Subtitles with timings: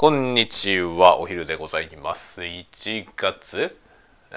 [0.00, 1.20] こんにちは。
[1.20, 2.40] お昼でございます。
[2.40, 3.76] 1月
[4.30, 4.34] え？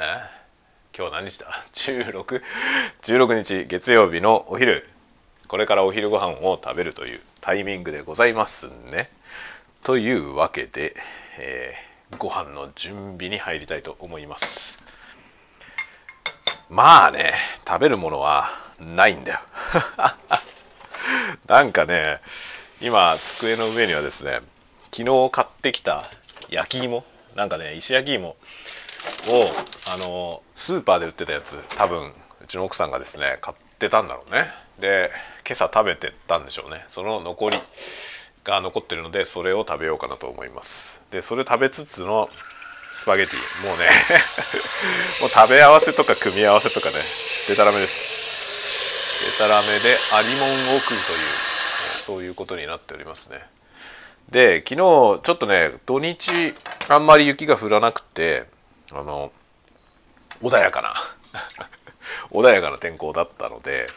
[0.93, 2.42] 今日何日だ？16
[3.01, 4.86] 16日月曜日のお昼。
[5.47, 9.10] これからお昼ご飯を食べるというタイミングでございますね。
[9.84, 10.94] というわけで、
[11.39, 14.77] えー、ご飯の準備に入りたいと思います。
[16.70, 17.31] まあね
[17.66, 18.43] 食べるものは
[18.81, 19.39] ないんだよ。
[21.48, 22.20] なんかね
[22.81, 24.41] 今机の上にはですね
[24.95, 26.03] 昨日買ってきた
[26.52, 27.04] 焼き芋？
[27.36, 28.36] なんかね石焼き芋を
[29.91, 32.13] あのスーパーで売ってたやつ多分う
[32.45, 34.45] ちの奥さんがですね買ってたんだろうね。
[34.80, 35.09] で
[35.48, 36.85] 今朝食べてたんでしょうね。
[36.90, 37.58] その残り
[38.44, 41.07] が残ってるのでそれを食べようかなと思います。
[41.10, 42.30] でそれ食べつつの
[42.91, 43.68] スパゲティ。
[43.68, 43.85] もうね
[45.21, 46.96] もう食べ合わせとか組み合わせとかね
[47.48, 49.26] でたらめです。
[49.26, 50.99] でたらめでありもんを食うという
[52.05, 53.40] そういうことになっておりますね。
[54.34, 56.32] で昨日ちょっとね土日
[56.90, 58.46] あんまり雪が降らなくて
[58.91, 59.32] あの
[60.41, 60.96] 穏やかな
[62.34, 63.88] 穏やかな天候だったので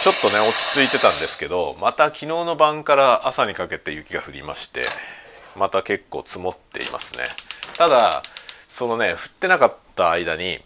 [0.00, 4.82] ちょっとね落ち着いてたんですけどまた昨日の晩から朝にかけて雪が降りまして
[5.54, 7.24] また結構積もっていますね。
[7.76, 8.22] ただ
[8.66, 10.62] そのね降ってなかった間に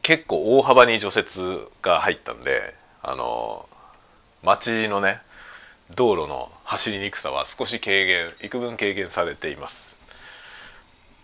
[0.00, 3.68] 結構大幅に除雪が入ったんであの
[4.42, 5.20] 街のね
[5.94, 9.96] 道路の走りにくさは少し軽減幾分軽減されています。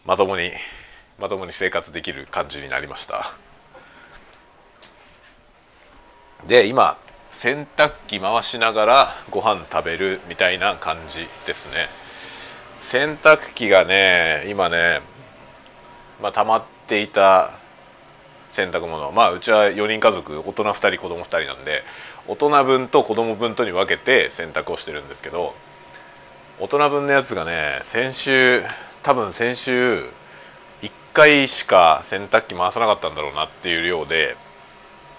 [0.07, 0.53] まともに
[1.19, 3.35] まともに生活できる感じになりました。
[6.47, 6.97] で今
[7.31, 11.89] 洗濯機回しながらご飯食べるみたいな感じですね。
[12.79, 15.01] 洗濯機がね今ね
[16.21, 17.51] まあ溜まっていた
[18.49, 19.11] 洗濯物。
[19.11, 21.83] まあうちは4人家族大人2人子供2人なんで
[22.29, 25.55] 大人分と子供分とに分けて洗濯をしてるんですけど
[26.61, 28.63] 大人分のやつがね先週
[29.03, 30.05] 多分先週
[30.83, 34.37] 1回しか洗濯機回さなかったんだろうなっていう量で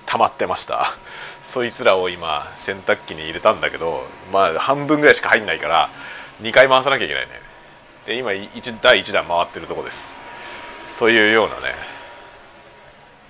[0.06, 0.86] 溜まってました。
[1.42, 5.90] そいつらを今洗濯機に入れたんだけどまあ半分ぐらいしか入んないから
[6.42, 7.42] 2回回さなきゃいけないね。
[8.06, 10.22] で今1第1弾回ってるとこです。
[10.98, 11.76] というようなね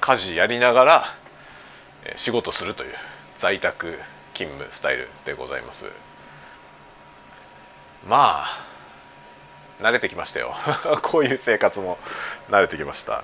[0.02, 1.14] 家事やりながら
[2.16, 3.13] 仕事するという。
[3.36, 4.00] 在宅
[4.34, 5.88] 勤務スタイルでございます。
[8.08, 8.66] まあ
[9.82, 10.54] 慣れてきましたよ。
[11.02, 11.98] こういう生活も
[12.50, 13.24] 慣れてきました。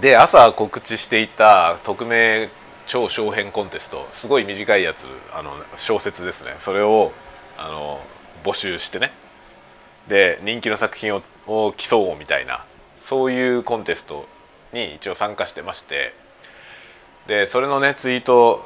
[0.00, 2.50] で朝告知していた匿名
[2.86, 6.54] 超小編コンテストすごい短いやつあの小説ですね。
[6.56, 7.12] それを
[7.56, 8.00] あの
[8.44, 9.12] 募集してね。
[10.06, 12.64] で人気の作品をを競おうみたいな
[12.96, 14.26] そういうコンテスト
[14.72, 16.27] に一応参加してまして。
[17.28, 18.60] でそれのねツイート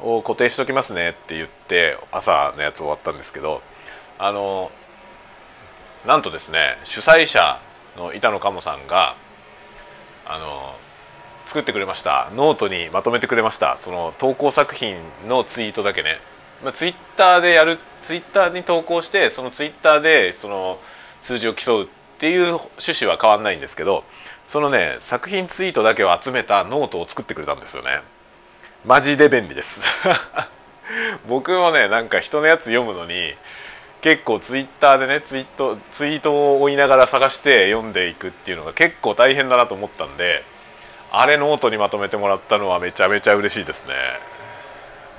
[0.00, 3.62] を固定しときますねって言って朝のやつ終わったんですけど
[4.18, 4.70] あの
[6.06, 7.58] なんとですね主催者
[7.96, 9.16] の板野鴨さんが
[10.26, 10.74] あの
[11.46, 12.30] 作ってくれました。
[12.36, 13.76] ノートにまとめてくれました。
[13.76, 14.96] その投稿作品
[15.28, 16.18] のツイートだけね、
[16.62, 20.78] まあ、ツイッターでやるツイッターに投稿してそのツイッターでその
[21.18, 21.86] 数字を競うっ
[22.18, 24.04] ていう趣旨は変わんないんですけど
[24.44, 27.90] そのね作品ツイートだけを集めたノートを作ってくれたんですよね。
[28.84, 29.88] マジで便利です。
[31.28, 33.34] 僕もねなんか人のやつ読むのに
[34.00, 40.44] 結構ツイッターでねツイートツイートを追いながら探して読んでいくっていうのが結構大変だなと思ったんで
[41.12, 43.94] あれノートにまとめてもらったのはめちゃめちゃ嬉しいですね。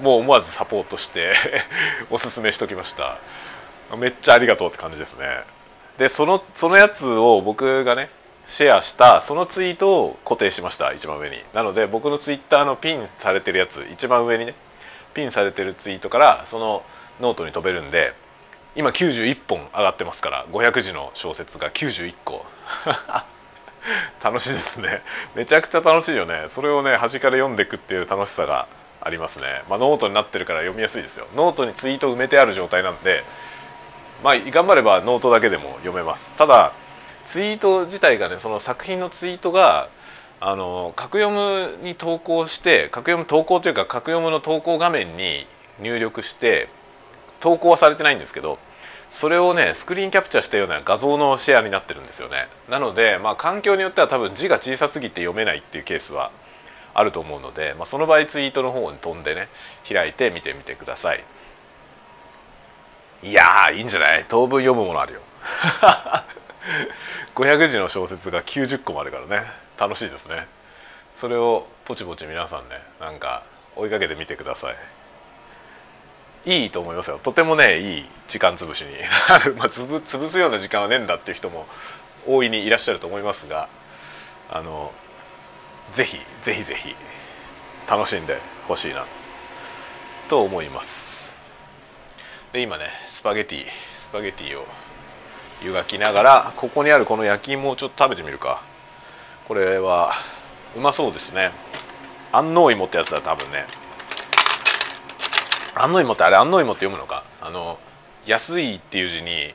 [0.02, 1.34] もう思わずサポートして
[2.10, 3.18] おすすめしときました。
[3.96, 5.26] めっちゃありがとうって感じですね。
[5.98, 8.10] でそのそのやつを僕がね
[8.46, 11.38] シェアしたそのツイートを固定しました一番上に。
[11.54, 14.54] なので僕のツイッターのピンされてるやつ一番上にね
[15.14, 16.84] ピンされてるツイートからその
[17.22, 18.14] ノートに飛べるんで
[18.76, 22.46] 今91本上がってますから500字の小説が91個。
[24.24, 25.02] 楽しいですね。
[25.36, 26.46] めちゃくちゃ楽しいよね。
[26.48, 28.68] それをね端から読んでいくっていう楽しさが
[29.02, 29.64] ありますね。
[29.70, 31.28] まあ、ノートになってるから読みやすいですよ。
[31.36, 33.24] ノートにツイート埋めてある状態なんで
[34.24, 36.34] まあ頑張ればノートだけでも読めます。
[36.36, 36.72] ただ
[37.26, 39.90] ツイート自体がねその作品のツイートが
[40.40, 45.48] あのカクヨムに投稿してカクヨム投稿というかカクヨムの投稿画面に
[45.80, 46.68] 入力して
[47.40, 48.60] 投稿はされてないんですけど
[49.10, 52.48] それをねスクリーンキャプチャーしたような画像のシェアになってるんですよね。
[52.70, 56.32] なのでまあ環境によっては多分字が小さすぎて読めないっていうケースは
[56.96, 59.48] あると思うので、まあ、その場合ツイートの方に飛んでね
[59.88, 61.24] 開いて見てみてください。
[63.24, 64.26] いやいいんじゃない？
[64.28, 65.22] 当分読むものあるよ。
[67.36, 69.46] 500字の小説が90個もあるからね。
[69.78, 70.48] 楽しいですね。
[71.12, 73.44] それをポチポチ皆さんねなんか
[73.76, 74.76] 追いかけてみてください。
[76.46, 77.20] いいと思いますよ。
[77.22, 78.92] とてもねいい時間潰しに。
[79.58, 81.68] まあつぶ潰すような時間はねえんだっていう人も
[82.26, 83.68] 大いにいらっしゃると思いますが
[84.50, 84.94] あの
[85.92, 86.96] ぜひぜひぜひ
[87.90, 88.38] 楽しんで
[88.68, 89.06] ほしいな
[90.28, 91.36] と思います。
[92.52, 93.66] で今ねスパゲティ
[94.00, 94.66] スパゲティを
[95.64, 98.62] 湯がきながらここにあるこの焼き芋をちょっと食べてみるか。
[99.48, 100.12] これは
[100.76, 101.52] うまそうですね。
[102.32, 103.66] 安納芋ってやつだ多分ね。
[105.76, 107.24] 安納芋ってあれ安納芋って読むのか？
[107.42, 107.80] あの
[108.26, 109.54] 安いっていう字に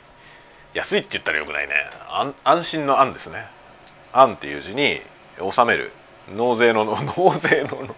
[0.75, 1.75] 安いって言ったらよくないね。
[2.45, 3.47] 安心の安ですね。
[4.13, 5.01] 安っていう字に
[5.41, 5.93] 納める。
[6.35, 6.95] 納税の納
[7.31, 7.97] 税の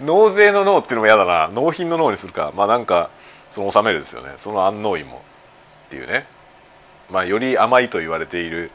[0.00, 1.48] 納税の納っていうのも嫌だな。
[1.48, 2.52] 納品の納にするか。
[2.56, 3.10] まあなんか
[3.48, 4.32] その納めるですよね。
[4.36, 5.20] その安納芋っ
[5.88, 6.26] ていうね。
[7.10, 8.70] まあより甘いと言われている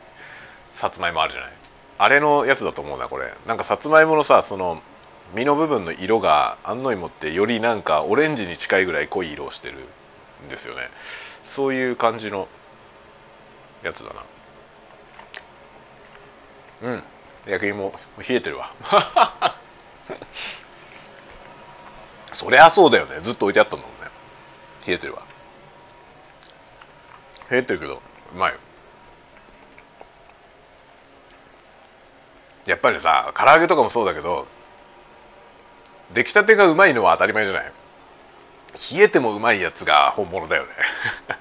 [0.72, 1.52] さつまいもあるじゃない。
[1.98, 3.32] あれのやつだと思うなこれ。
[3.48, 4.82] なんかさつまいものさその
[5.34, 9.76] 実の部分の色が安納芋ってよりなんかオレンジに近いぐらい濃い色をしてる
[10.46, 10.90] んですよね。
[11.44, 12.48] そういう感じの
[13.84, 14.24] やつだな。
[16.90, 17.04] うん。
[17.48, 18.72] 焼き芋冷えてるわ。
[22.32, 23.20] そりゃそうだよね。
[23.22, 24.04] ずっと置いてあったんだもんね。
[24.86, 25.22] 冷えてるわ。
[27.50, 28.02] 冷えてるけど。
[28.36, 28.54] うまい
[32.68, 34.46] やっぱりさ唐揚げとかもそうだけど
[36.14, 37.72] 出来たてがうまいのは当たり前じゃない？
[38.98, 40.70] 冷えてもうまいやつが本物だよね。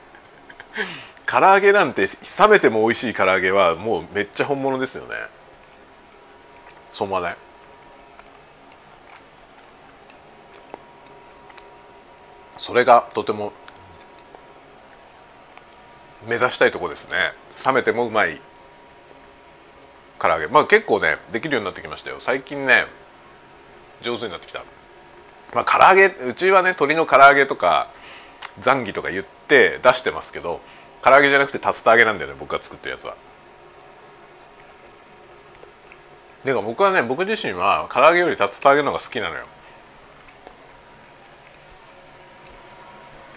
[1.26, 5.17] 唐揚げなんて冷めても美味しい唐揚げはもうめっちゃ本物ですよね。
[6.93, 7.37] そう思わない
[12.56, 13.52] それがとても
[16.26, 17.17] 目指したいとこですね。
[17.67, 18.41] 冷めてもうまい
[20.19, 20.47] 唐揚げ。
[20.47, 22.17] まあ結構ねできるようになってきましたよ。
[22.19, 22.87] 最近ね
[24.00, 24.65] 上手になってきた。
[25.55, 27.88] まあ唐揚げうちはね鶏の唐揚げとか
[28.59, 30.61] ザンギとか言って出してますけど
[31.03, 33.17] 唐揚げじゃなくて竜田揚げなんだよね僕が作ってるやつは。
[36.44, 39.44] でか僕はね僕自身は唐揚げより竜田揚げの方が好きなのよ。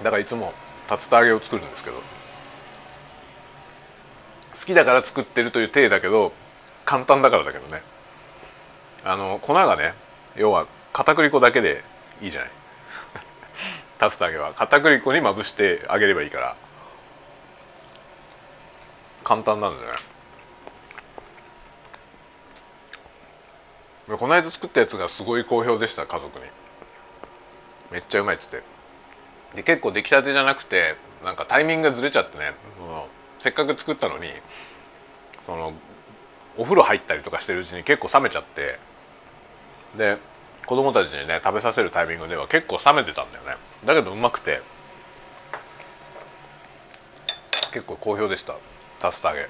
[0.03, 0.53] だからいつも
[0.89, 2.01] 竜田揚げを作るんですけど。
[4.59, 6.33] 好きだから作ってるという体だけど
[6.85, 7.83] 簡単だからだけどね。
[9.03, 9.93] あの粉がね
[10.35, 11.83] 要は片栗粉だけで
[12.21, 12.51] いいじゃない。
[14.01, 14.53] 竜田揚げは。
[14.53, 16.55] 片栗粉にまぶしてあげればいいから。
[19.23, 19.89] 簡単なんだよ
[24.07, 26.45] ねこの間作ったやつがすごい好評でした家族に。
[27.91, 28.63] めっちゃうまいっつって。
[29.55, 30.95] で結構出来たてじゃなくて
[31.25, 32.53] なんかタイミングがずれちゃってね。
[33.39, 34.29] せっかく作ったのに
[35.39, 35.73] その
[36.57, 38.79] お風呂入ったりとかしてるうちに結構冷めちゃって
[39.95, 40.17] で
[40.65, 43.51] 子供たちにね食べさせるタイミングでは結構冷めてたんだよね。
[43.85, 44.61] だけどうまくて
[47.71, 48.53] 結構好評でした。
[48.53, 49.49] 竜田揚げ。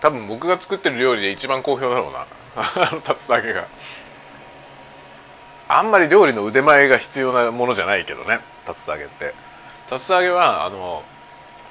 [0.00, 2.26] 多分僕が作ってる料理で一番好評だろうな。
[3.06, 3.66] 竜田揚げが。
[5.68, 9.34] あんまり料理の腕前が必要なものじゃないけどね竜田揚げって。
[9.88, 11.04] 竜田揚げはあの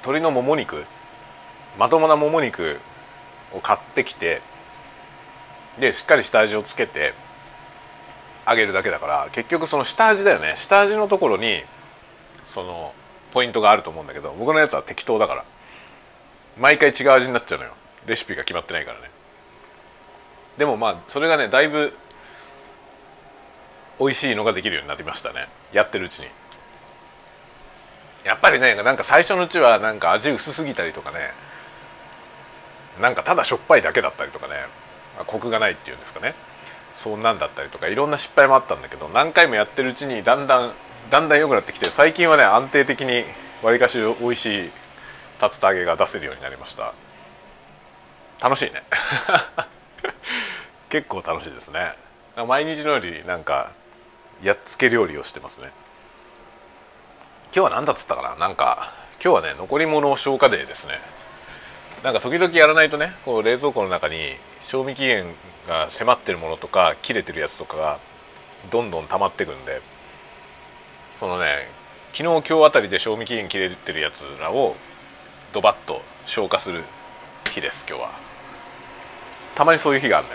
[0.04, 0.84] 鶏のもも肉
[1.78, 2.78] まともなもも肉
[3.54, 4.42] を買ってきて
[5.80, 7.14] でしっかり下味をつけて
[8.46, 10.52] 揚げるだけだから結局その下味だよね。
[10.56, 11.62] 下味のところに
[12.42, 12.92] その
[13.32, 15.44] ポイントがあると思うんだけど僕のやつは適当だから
[16.60, 17.72] 毎回違う味になっちゃうのよ。
[18.06, 19.10] レシピが決まってないからね。
[20.58, 21.96] でもまあそれがねだいぶ
[23.98, 25.48] 美味しいのができるようになりましたね。
[25.72, 26.26] やってるうちに。
[28.24, 31.18] やっぱりねなんか最初のうちはなんか味薄すぎたりとかね。
[33.00, 34.54] なんかただしょっぱいだけだったりとかね。
[35.26, 36.34] コクがないっていうんですかね。
[36.92, 40.72] そんなんだったりとかいろんな失敗もあったんだけど何回もやってるうちにだんだん
[41.10, 43.24] だんだん良くなってきて最近はね安定的に
[43.62, 44.70] わりかし美味しい
[45.42, 46.94] 竜田揚げが出せるようになりました。
[48.42, 48.82] 楽しいね。
[50.88, 51.94] 結構楽しいですね。
[52.46, 53.72] 毎日のよりなんか
[54.42, 55.72] やっつけ料理をしてますね。
[57.56, 58.34] 今日は何だっつったかな？
[58.34, 58.78] なんか
[59.24, 60.94] 今日はね残り物消化デーですね。
[62.02, 64.16] なんか時々やらないとねこう冷蔵庫の中に
[64.60, 65.24] 賞味期限
[65.68, 68.00] が迫ってるものとか切れてるやつとかが
[68.72, 69.80] どんどん溜まってくんで
[71.12, 71.68] そのね
[72.12, 74.74] 昨日今日あたりで賞味期限切れてるやつらを
[75.52, 76.82] ドバッと消化する
[77.52, 78.10] 日です今日は。
[79.54, 80.34] たまにそういう日があるね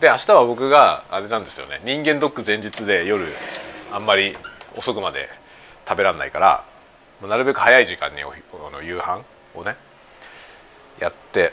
[0.00, 1.80] で明日は僕があれなんですよね。
[1.84, 3.28] 人間ドック前日で夜
[3.92, 4.36] あんまり
[4.76, 5.28] 遅くまで
[5.86, 6.64] 食べらんないから
[7.22, 9.22] なるべく早い時間にの夕飯
[9.54, 9.76] をね
[11.00, 11.52] やって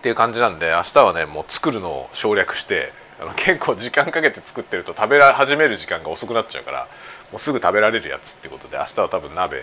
[0.00, 6.88] っていう感じなんで明日はねもう作るのを省略してあの結構時間かけて作ってると食べ始める時間が遅くなっちゃうから
[7.30, 9.58] もうすぐ食べられるやつってことで明日は多分鍋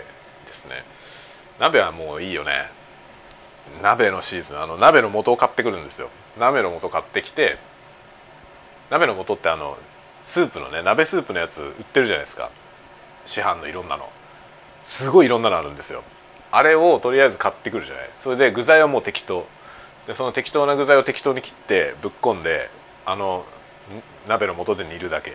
[0.46, 0.74] ですね。
[1.58, 2.52] 鍋はもういいよね。
[3.82, 6.08] 鍋のシーズンあの鍋の素を買ってくるんですよ。
[6.38, 7.58] 鍋の素買ってきて
[8.90, 9.76] 鍋の素ってあの
[10.28, 12.50] スープのね鍋スープのやつ売ってるじゃないですか。
[13.24, 14.12] 市販のいろんなの。
[14.82, 16.04] すごいいろんなのあるんですよ。
[16.52, 18.10] あれをとりあえず買ってくるじゃない。
[18.14, 19.46] それで具材はもう適当。
[20.06, 22.68] でその適当な具材を適当に切ってぶっこんで
[23.06, 23.46] あの
[24.28, 25.34] 鍋の素で煮るだけ。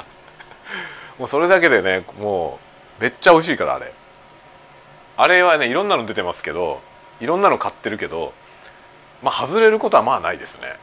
[1.18, 2.60] もうそれだけでねも
[3.00, 3.90] うめっちゃ美味しいからあれ。
[5.16, 6.82] あれはねいろんなの出てますけど
[7.20, 8.34] いろんなの買ってるけど
[9.22, 10.76] まあ外れることはまあないですね。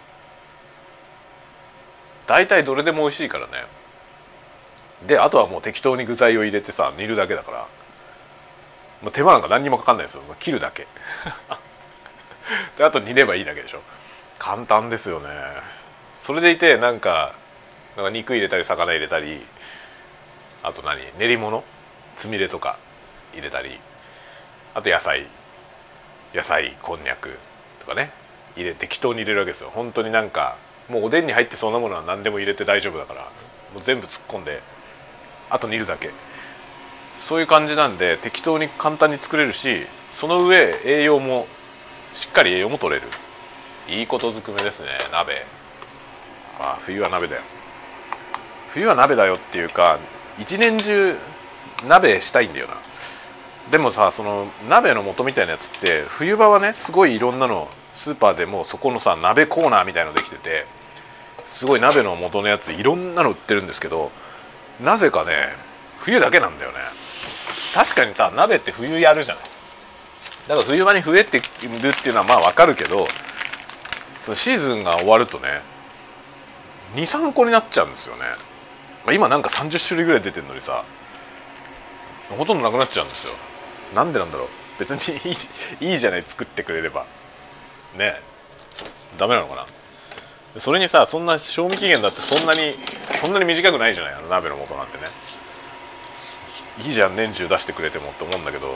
[2.28, 3.54] 大体どれでも美味しいからね。
[5.06, 7.68] であとはもう適当に具材を入れてさ煮るだけだから。
[9.02, 10.24] もう手間なんか何にもかかんないですよ。
[10.40, 10.88] 切るだけ。
[12.78, 13.82] であと煮ればいいだけでしょ。
[14.40, 15.30] 簡単ですよね。
[16.16, 17.34] それでいてなんか
[17.96, 19.46] なんか肉入れたり魚入れたり
[20.64, 21.02] あと何？
[21.20, 21.64] 練り物？
[22.16, 22.78] つみれとか
[23.34, 23.80] 入れたり
[24.74, 25.28] あと野菜。
[26.34, 27.38] 野菜こんにゃく
[27.80, 28.12] とかね。
[28.56, 29.72] 入れ適当に入れるわけですよ。
[29.74, 30.58] 本当になんか
[30.90, 33.22] もうおでんに入ってそんなものは何でも入れて大丈夫だから
[33.74, 34.62] もう全部突っ込んで
[35.50, 36.10] あと煮るだけ。
[37.18, 41.48] そういう感じなんで適当に簡単に作れるしその上栄養も
[42.14, 43.08] しっかり栄養も取れる。
[43.88, 45.46] いいことずくめですね鍋。
[46.60, 47.42] まあ冬は鍋だよ。
[48.70, 50.00] 冬は鍋だよっていうか
[50.40, 51.16] 一年中
[51.88, 52.74] 鍋したいんだよな。
[53.72, 60.66] でもさその鍋の素みたいなやつって冬場はねすごいいろんなのスーパーでもそこのさ鍋コーナーみたいのできてて
[61.46, 64.12] すごい鍋の素のやついろんなの売ってるんですけど
[64.84, 65.32] なぜかね
[66.00, 66.78] 冬だけなんだよね。
[67.74, 69.44] 確かにさ鍋って冬やるじゃない
[70.48, 73.06] だから冬場に増えてるっていうのはまあわかるけど
[74.12, 75.48] そのシーズンが終わるとね
[76.96, 78.24] 23個になっちゃうんですよね。
[79.14, 80.84] 今なんか30種類ぐらい出てるのにさ
[82.30, 83.34] ほとんどなくなっちゃうんですよ。
[83.94, 84.48] なんでなんだろう。
[84.80, 85.32] 別に
[85.82, 87.06] いいいいじゃない作ってくれれば。
[87.98, 88.16] ね。
[89.18, 89.66] ダメなのかな。
[90.58, 92.76] それにさそんな賞味期限だってそんなに
[93.14, 94.14] そんなに短くないじゃない？
[94.14, 95.04] あの鍋の素なんてね。
[96.84, 98.68] いいじゃん年中出してくれてもって思うんだけど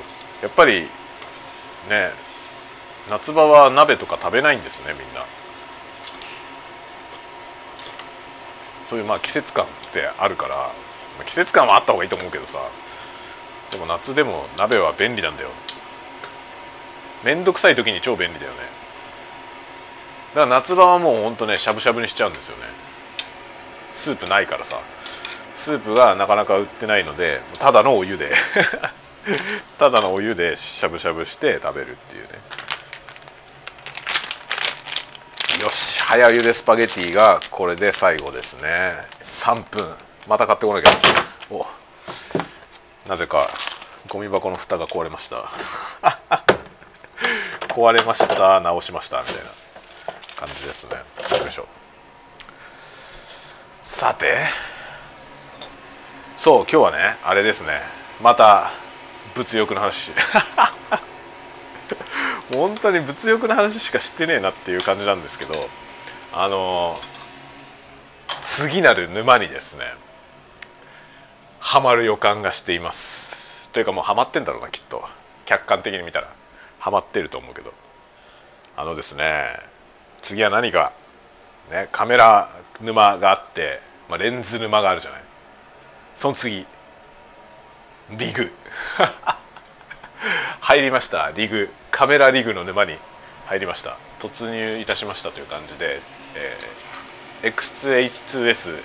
[0.42, 0.82] やっぱり
[1.90, 2.10] ね
[3.10, 5.26] 夏場は鍋とか食べないんですねみんな。
[8.84, 10.72] そういうまあ季節感ってあるから、
[11.26, 12.58] 季節感はあった方がいいと思うけどさ
[13.72, 15.50] でも夏でも鍋は便利なんだよ。
[17.24, 18.79] めんどくさい時に超便利だよね。
[20.30, 22.64] だから夏場はもうほんとねしゃぶしゃぶにしちゃうんですよね。
[23.92, 24.80] スープないからさ。
[25.54, 28.32] スープがなかなか売ってないのでただのお湯で。
[29.78, 32.30] ただのお湯でしゃぶしゃぶして食べるっていうね。
[35.62, 38.94] よし早茹でスパゲティがこれで最後ですね。
[39.22, 39.98] 3分。
[40.28, 40.92] また買ってこなきゃ。
[41.50, 41.66] お。
[43.10, 43.50] なぜか
[44.08, 45.44] ゴミ箱の蓋が壊れました。
[47.68, 49.69] 壊れました直しましたみたいな。
[50.40, 50.94] 感じですね。
[51.38, 51.68] よいしょ。
[53.82, 54.38] さて。
[56.38, 57.82] そう今日はねあれですね。
[58.24, 58.72] また
[59.36, 60.14] 物欲の話。
[62.56, 65.70] 本当に物欲の話しか知ってねえなっていう感じなんですけど
[66.34, 66.98] あの
[68.42, 69.86] 次なる沼にですね
[71.60, 73.70] ハマる予感がしています。
[73.74, 75.04] というかもうハマってんだろうなきっと。
[75.44, 76.30] 客観的に見たら。
[76.80, 77.74] ハマってると思うけど。
[78.78, 79.79] あのですね
[80.22, 80.94] 次は何か
[81.72, 82.50] ねカメラ
[82.82, 85.22] 沼があって、まあ、レンズ沼があるじゃない。
[86.16, 86.66] その次
[88.12, 88.54] リグ。
[90.62, 91.32] 入りました。
[91.36, 91.70] リグ。
[91.92, 92.98] カメラリグの沼に
[93.48, 93.98] 入りました。
[94.20, 96.02] 突入いたしましたという感じで、
[96.36, 98.82] えー、X2H2S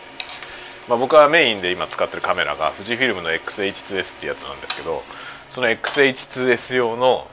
[0.89, 5.03] まあ、僕はメインで今使ってるカメラが富士フィルムの XH2S ってやつなんですけど
[5.51, 7.27] その XH2S 用の、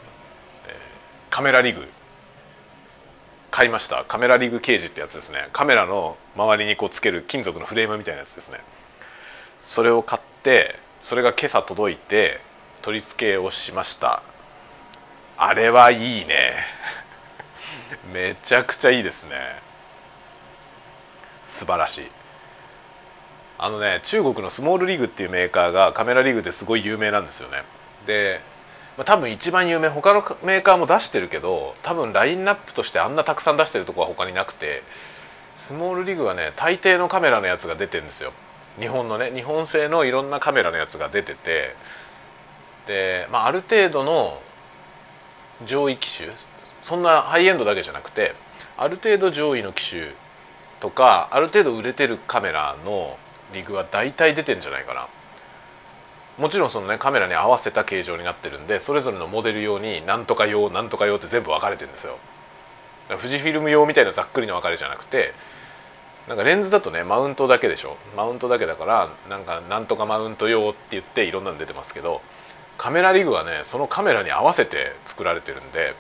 [0.67, 0.74] えー、
[1.29, 1.86] カメラリグ
[3.61, 4.03] 買いました。
[4.05, 5.49] カメラリグケージってやつですね。
[5.53, 8.57] カメラの周りにこうつける金属のフレームみたいなやつですね。
[9.61, 12.39] それを買ってそれが今朝届いて
[12.81, 14.23] 取り付けをしました。
[15.37, 16.55] あれはいいね。
[18.11, 19.35] めちゃくちゃいいですね。
[21.43, 22.11] 素晴らしい。
[23.59, 27.63] あのね中国のスモールリグっていうメーカーがカメラリグですごい有名なんですよね。
[28.07, 28.41] で、
[29.01, 34.84] まあ、多分一番有名他のメーカーも出してるけど多分ラインナップとしてあんなたくさん出してるとこは他になくて
[35.55, 38.31] スモールリグはね大抵のカメラのやつが出てるんですよ。
[38.79, 41.75] 日本のね日本製のいろんなカメラのやつが出てて。
[42.86, 44.39] で、まあ、ある程度の
[45.65, 46.29] 上位機種
[46.84, 48.36] そんなハイエンドだけじゃなくて
[48.77, 50.12] ある程度上位の機種
[50.79, 53.17] とかある程度売れてるカメラの
[53.51, 55.08] リグは大体出てんじゃないかな。
[56.41, 62.17] もちろんそのねカメラに合わせた形状になってるんでそれぞれのモデル用になんとか用なんとか用って全部分かれてるんですよ。
[63.10, 65.33] 富士フィルム用みたいなざっくりの分かれじゃなくて
[66.27, 67.95] なんかレンズだとねマウントだけでしょ。
[68.17, 72.21] マウントだけだからなんかなんとかマウント用って言っていろんなの出てますけど
[72.79, 75.93] カメラリグはねそのカメラに合わせて作られてるんで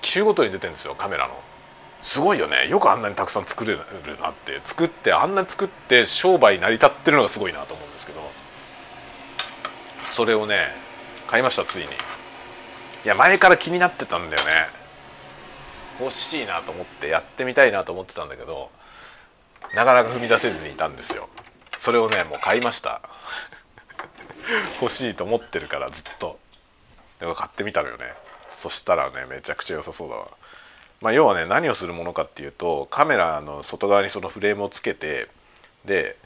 [0.00, 1.34] 機種ごとに出てるんですよカメラの。
[2.00, 2.68] すごいよね。
[2.68, 3.78] よくあんなにたくさん作れる
[4.20, 4.60] なって。
[4.64, 8.33] 作ってあんなに作って商売成り立ってるのがすごいなと思うんですけど。
[10.14, 10.68] それをね
[11.26, 11.86] 買いましたついに。
[11.86, 11.88] い
[13.08, 14.66] や前から気になってたんだよね。
[15.98, 18.70] 欲しいなと思ってやってみたいなと思ってたんだけど
[19.74, 21.28] なかなか踏み出せずにいたんですよ。
[21.76, 23.02] それをねもう買いました。
[24.80, 26.38] 欲しいと思ってるからずっと。
[27.18, 28.14] だから買ってみたのよね。
[28.48, 30.28] そしたらねめちゃくちゃ良さそうだわ。
[31.00, 35.26] まあ、要はね何をするものかっていうとカメラの外側にそのフレームをつけて
[35.84, 36.16] で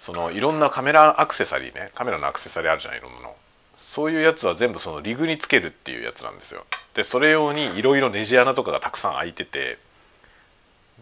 [0.00, 3.36] そのいろんなカメラアクセサリーねカメラのアクセサリーあるじゃないのの。
[3.74, 6.64] そういうやつは全部そのリグにつけるっていうやつなんですよ。
[6.94, 9.76] でそれ用にいろいろネジ穴とかがたくさん開いてて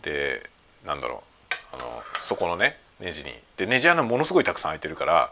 [0.03, 0.43] で
[0.85, 1.23] なんだろ
[1.73, 3.31] うあのそこのねネジに。
[3.57, 5.31] でネジ穴ものすごいたくさん開いてるから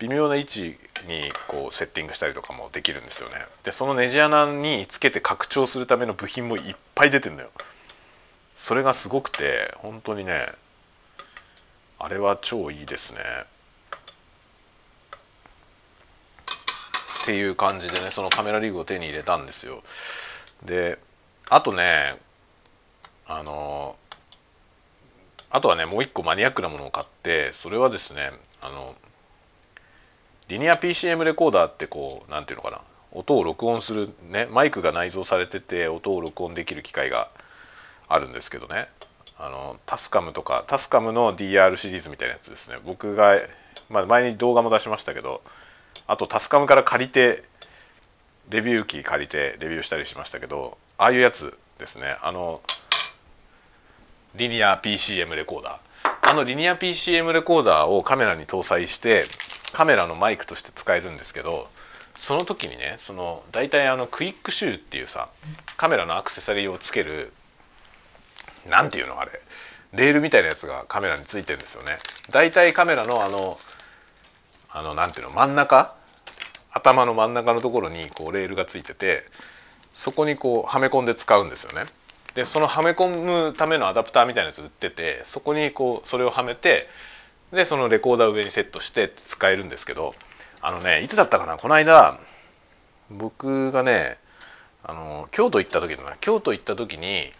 [0.00, 3.36] 微妙な位置にこうセッティングしたりとかもできるんですよね。
[3.62, 7.50] でそのネジ穴につけて拡張するための部品もいっぱい出てんだよ。
[8.56, 10.48] それがすごくて本当にね
[12.04, 13.20] あれは超いいですね。
[17.22, 19.82] っていう感じでねそのカメラリーグを手に入れたんですよ。
[20.66, 20.98] で
[21.48, 22.16] あとね
[23.26, 23.96] あの
[25.48, 28.94] あとはねもう一個マニアックなものを買ってそれはですねあの
[30.48, 32.82] リニア PCM レコーダーってこう何て言うのかな
[33.12, 37.30] 音を録音するねマイクが内蔵されてて音を録音できる機械が
[38.08, 38.88] あるんですけどね。
[39.38, 42.78] あのタスカムとかタスカムの DR シリーズみたいなやつですね。
[42.84, 43.34] 僕が、
[43.90, 45.42] まあ、前に動画も出しましたけど
[46.06, 47.42] あとタスカムから借りて
[48.50, 52.16] レビュー機借りてレビューしたりしましたけどああいうやつですね。
[52.22, 52.60] あの
[54.36, 56.30] リニア PCM レコーダー。
[56.30, 59.24] あのリニア PCM レコーダーをカメラに搭載して
[59.72, 61.68] カメラのマイクとして使えるんですけど
[62.16, 65.28] その時にねその大体あのクイックシューっていうさ
[65.76, 67.32] カメラのアクセサリーをつける
[68.68, 69.32] 何ていうのあれ
[69.92, 71.98] レールみたいなやつがカメラについてるんですよね。
[72.30, 73.58] 大体カメラのあの
[74.70, 75.94] あのなんていうの真ん中？
[76.72, 79.24] 頭の真ん中のところにこうレールがついてて
[79.92, 81.82] そこにこうはめ込んで使うんですよね。
[82.34, 86.88] でそのはめ込むためのアダプターみたいなやつ売っててそこにこうそれをはめて
[87.52, 90.16] でそのレコーダー上にセットして使えるんですけど
[90.60, 91.56] あのねいつだったかな？
[91.56, 92.18] この間
[93.08, 94.16] 僕がね
[94.82, 97.32] あの京都行った時の京都行った時に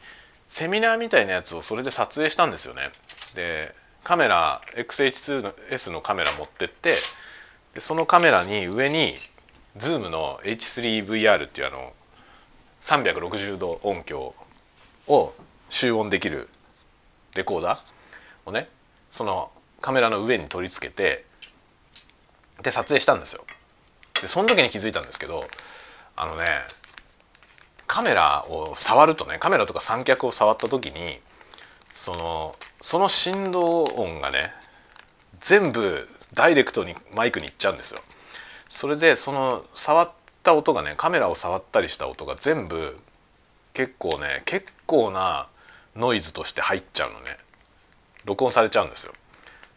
[0.54, 2.92] セミナーみたいなやつをそれで撮影したんですよね。
[3.34, 6.94] でカメラ XH2S のカメラ持ってって
[7.74, 9.16] でそのカメラに上に
[9.76, 11.92] Zoom の H3VR っていうあの
[12.82, 14.32] 360度音響
[15.08, 15.34] を
[15.70, 16.48] 集音できる
[17.34, 17.78] レコーダー
[18.46, 18.68] をね
[19.10, 21.24] そのカメラの上に取り付けて
[22.62, 23.44] で撮影したんですよ。
[24.22, 25.42] でその時に気づいたんですけど
[26.14, 26.44] あのね
[27.87, 31.20] カメラを触るとねカメラとか三脚を触った時に
[31.90, 34.53] そのその振動音がね
[35.38, 38.01] 全部ダイレクトにマイクに行っちゃうんですよ。
[38.68, 40.11] それでその触っ
[40.42, 42.97] た音がねカメラを触ったりした音が全部
[43.73, 45.49] 結構ね結構な
[45.94, 47.37] ノイズとして入っちゃうのね
[48.25, 49.12] 録音されちゃうんですよ。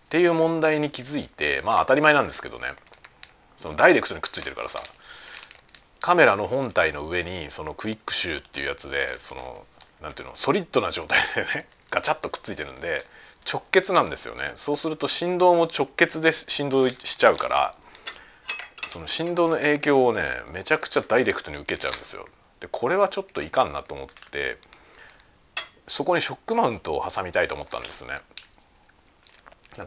[0.05, 2.67] っていう問題に気づいてまあ当たり前なんですけどね
[3.57, 4.79] そのダイレクトにくっついてるからさ
[5.99, 9.65] カメラの本体の上にそのクイックシューっていうやつでその
[10.01, 13.05] 何ていうのソリッドな状態でね ガチャッとくっついてるんで
[13.51, 17.75] 直結なんですよねそうすると振動も直結で振動しちゃうから
[18.87, 22.25] その振動の影響をねめちゃくちゃダイレクトに受けちゃうんですよ。
[22.59, 24.57] でこれはちょっといかんなと思って
[25.85, 28.19] そこにショックマウントを挟みたいと思ったんですね。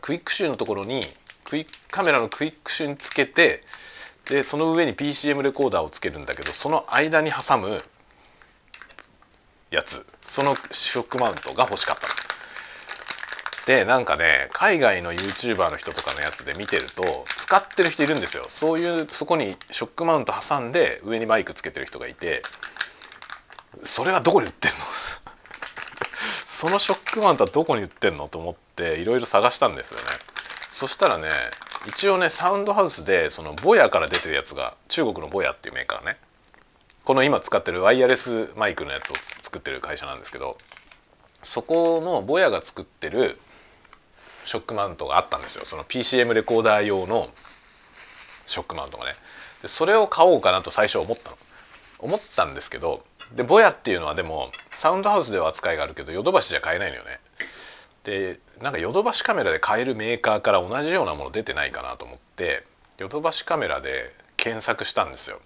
[0.01, 1.03] クイックシューのところに
[1.45, 3.65] クイカメラのクイックシューにつけて
[4.31, 7.83] でその上に PCM レコーダーをつけるんだけどその間に挟む
[9.71, 10.07] やつ。
[10.21, 12.07] そのショックマウントが欲しかった
[13.67, 18.45] でなんかね海外の YouTuber の人とかのやつで見てると使ってる人いるんですよ。
[18.49, 22.43] そういうそこにショックマウント挟んで上にマイクつけてる人がいて
[23.83, 24.77] それはどこに売ってんの？
[26.15, 28.29] そのショックマウントはどこに売ってんの？
[28.29, 30.07] と思っていろいろ探したんですよね。
[30.69, 31.29] そしたらね
[31.87, 36.17] 一応ねサウンドハウスでそのボヤから出てるやつが中国のボヤっていうメーカーね。
[37.05, 40.59] この今使ってるワイヤレスマイクのやつを作ってる会社なんですけど
[41.43, 43.39] そこのボヤが作ってる
[44.45, 45.65] ショックマウントがあったんですよ。
[45.65, 47.29] その PCM レコーダー用の
[48.47, 49.13] ショックマウントがね。
[49.63, 51.37] でそれを買おうかなと最初思ったの。
[52.01, 57.21] 思ったんですけどでボヤっていうのはでもサウンドハウスでは扱いがあるけどヨドバシじゃ買えないのよね。
[58.05, 62.65] でなんかヨドバシカメラで買えるメーカーから同じようなもの出てないかなと思って
[62.99, 65.41] ヨドバシカメラで検索したんですよ。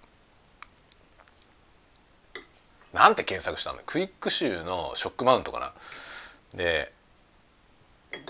[2.93, 5.73] なんて検索したんだクイックシューのショックマウントかな？
[6.57, 6.93] で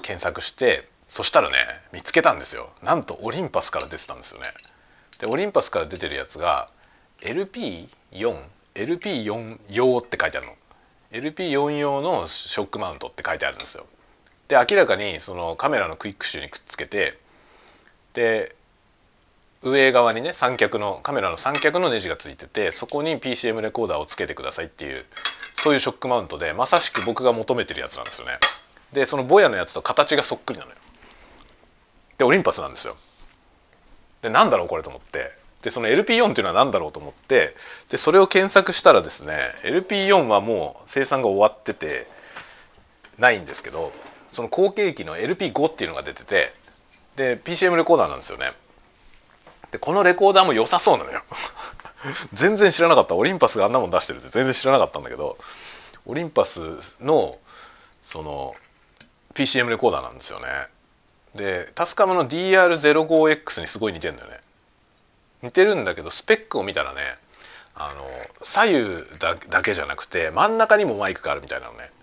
[0.02, 1.58] 検索してそしたらね
[1.94, 2.72] 見つけたんですよ。
[2.82, 4.48] なんとオリンパスから出てたんですよね。
[5.20, 6.72] でオリンパスから出てるやつが
[7.22, 10.54] LP4LP4 用って書いてあるの。
[11.12, 13.86] LP4 用のショックマウントって書いてあるんですよ。
[14.48, 17.18] で明らかにそのカメラのクイックシュにくっつけて
[18.14, 18.56] で
[19.64, 25.04] 上側にね三脚のカメラの三脚のネジがついててそこに PCM レコーダーをつけてくださいっていう
[25.56, 28.34] そういうショックマウントでまさしく僕が求めてるやつなんですよね。
[28.94, 30.78] でそのボヤのやつと形がそっくりなのよ。
[32.18, 32.96] でオリンパスなんですよ。
[34.22, 35.32] でなんだろうこれと思って。
[35.64, 37.56] でその LP4 っていうのは何だろうと思って
[37.90, 42.08] でそれを検索したらですね LP4 はもう生産が終わってて
[43.18, 43.92] ないんですけど
[44.36, 46.54] その後継機の LP5 っていうのが出てて
[47.16, 48.52] で PCM レコーダーなんですよね。
[49.72, 51.22] でこのレコーダーも良さそうなのよ。
[52.34, 53.16] 全然知らなかった。
[53.16, 55.38] オリンパスがあんなもん出してるって全然知らなかったんだけど
[56.06, 56.60] オリンパス
[57.02, 57.40] の
[58.02, 58.56] その
[59.34, 60.48] PCM レコーダーなんですよね。
[61.34, 64.42] でタスカムの DR05X にすごい似てるんだよね。
[65.44, 67.16] 似てるんだけどスペックを見たらね
[67.74, 68.06] あの
[68.42, 71.95] 左右だけじゃなくて真ん中にもマイクがあるみたいなのね。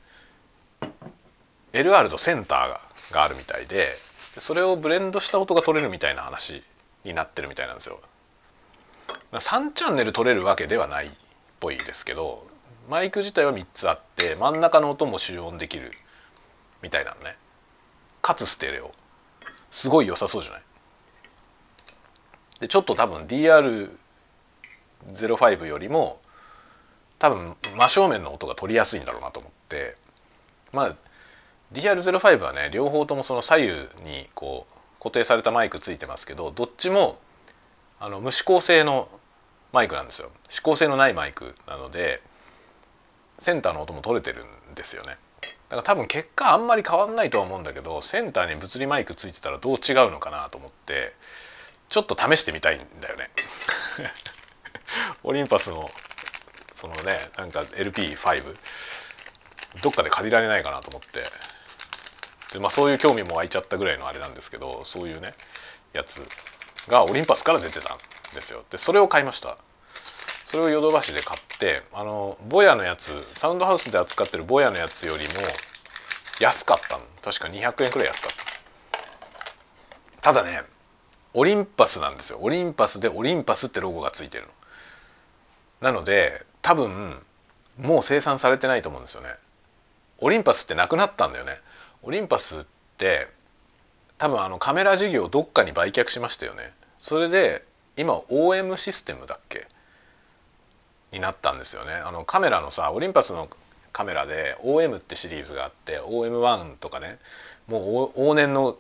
[1.73, 2.81] LR とセンターが
[3.13, 3.89] があるみたいで
[4.39, 6.63] それをブレンドした音が取れるみたいな話
[7.05, 8.01] になってるみたいなんですよ。
[9.33, 11.11] 3チャンネル取れるわけではないっ
[11.61, 12.47] ぽいですけど
[12.89, 15.91] マイク自体は3つあって真ん中の音も集音できる
[16.83, 17.37] みたいなのね。
[18.21, 18.93] かつステレオ。
[19.71, 20.63] すごい良さそうじゃない？
[22.61, 26.21] でちょっと多分 DR05 よりも
[27.19, 29.97] 多分真正面の音が取りやすいんだろうなと思って。
[30.73, 30.95] まあ
[31.73, 33.73] DR05 はね両方ともその左右
[34.05, 37.19] にこう固定されたマイクついてますけどどっちも
[37.99, 39.09] あの無指向性の
[39.73, 40.31] マイクなんですよ。
[40.51, 42.21] 指向性のないマイクなので
[43.39, 45.17] センターの音も取れてるんですよね。
[45.69, 51.15] だから多分結果あんまり変わんないとは思うんだけどセンターに物理マイクついてたらどう違うのかなと思って
[51.89, 53.31] ちょっと試してみたいんだよね。
[55.25, 55.89] オリンパスの
[56.75, 58.57] そのねなんか LP5
[59.83, 61.52] どっかで借りられないかなと思って。
[62.53, 65.33] で、まあ、そういう興味も湧いちゃったぐらいのあれなんですけどそういうね
[65.93, 66.23] やつ
[66.89, 67.99] がオリンパスから出てたん
[68.35, 68.65] ですよ。
[68.71, 69.57] でそれを買いました。
[70.45, 75.31] それをヨドバシで買ってあのボヤのやつサウンドハウスで扱ってるボヤのやつよりも
[76.41, 77.05] 安かったの。
[77.23, 78.37] 確か200円くらい安かっ
[80.21, 80.33] た。
[80.33, 80.63] ただね
[81.35, 82.39] オリンパスなんですよ。
[82.43, 84.51] オリンパスでオリンパスってロゴがついてるの。
[85.81, 87.23] なので多分
[87.81, 89.31] もう生産されてないと思うんですよね。
[90.19, 91.59] オリンパスってなくなったんだよね。
[92.03, 92.61] オリンパスっ
[92.97, 93.29] て
[94.19, 96.73] 多分あのカメラ事業どっかに売却しましたよね。
[96.99, 97.65] それで
[97.97, 99.67] 今 OM システムだっけ？
[101.13, 101.93] になったんですよね。
[101.95, 103.49] あのカメラのさオリンパスの
[103.93, 107.19] カメラで OM ってシリーズがあって OM1 とかね。
[107.69, 108.77] もう往年の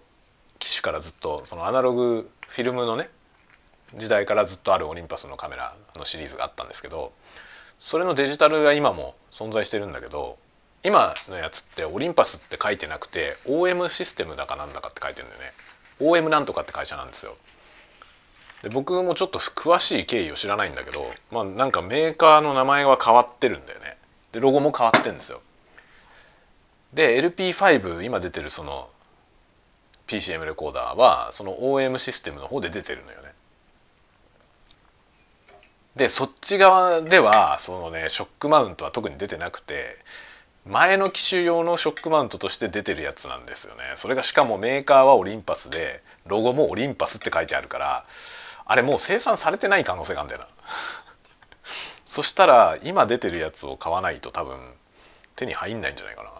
[0.59, 3.09] 機種からずっとそのアナログフィルムのね
[3.97, 7.13] 時代からずっとあるオリンパスのカメラのシリーズがあったんですけど
[7.79, 10.39] それのデジタルが今も存在してるんだけど
[10.85, 15.47] 今のやつってオリンパスって書いてなくて OM システムだかなんだかって書いてるんだよね。
[16.01, 17.37] OM なんとかって会社なんですよ。
[18.63, 23.97] で僕もちょっと詳しい経緯を知らないんだけどまあなんかメーカーの名前は変わってるんだよね。
[24.33, 25.41] でロゴも変わってるんですよ。
[26.93, 28.89] で LP5 今出てるその
[30.07, 33.33] PCM レコーダーはその OM システムの方で出てるのよね。
[35.97, 39.99] でそっち側ではそのねショックマウントは特に出てなくて
[40.65, 43.83] 前の機種用のショックマウントとして出てるやつなんですよね。
[43.97, 48.05] それがしかもメーカーはオリンパスでロゴもオリンパスって書いてあるから
[48.65, 50.47] あれもう生産されてない可能性があるんだよな。
[52.07, 54.59] そしたら今出てるやつを買わないと多分
[55.35, 56.31] 手に入んないんじゃないかな。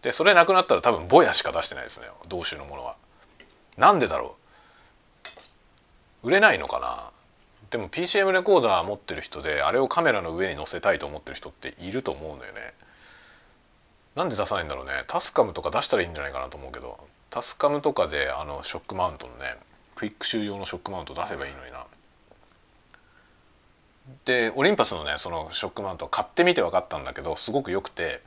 [0.00, 2.08] でそれなくなったら多分ボヤしか出してないですね。
[2.28, 2.96] 同種のものは。
[3.76, 4.36] なんでだろ
[6.22, 6.28] う。
[6.28, 7.10] 売れないのかな。
[7.70, 12.72] でも PCM レコーダー持ってる人であれをカメラの上に載せたいと思ってる人っていると思うのよね。
[14.14, 15.04] なんで出さないんだろうね。
[15.06, 16.98] タスカムとか出したらいいんじゃないかなと思うけど。
[17.30, 19.56] タスカムとかであのショックマウントのね
[19.94, 21.86] クイック収容のショックマウント出せばいいのにな。
[24.26, 28.20] でオリンパスのねそのショックマウント買ってみて分かったんだけどすごく良くて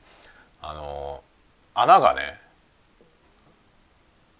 [0.60, 1.22] あの
[1.74, 2.40] 穴がね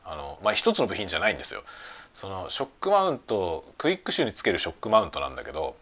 [0.05, 1.63] あのまあ一つの部品じゃないんですよ。
[2.13, 5.77] そのショックマウントクイックシューにつけるショックマウントなんだけど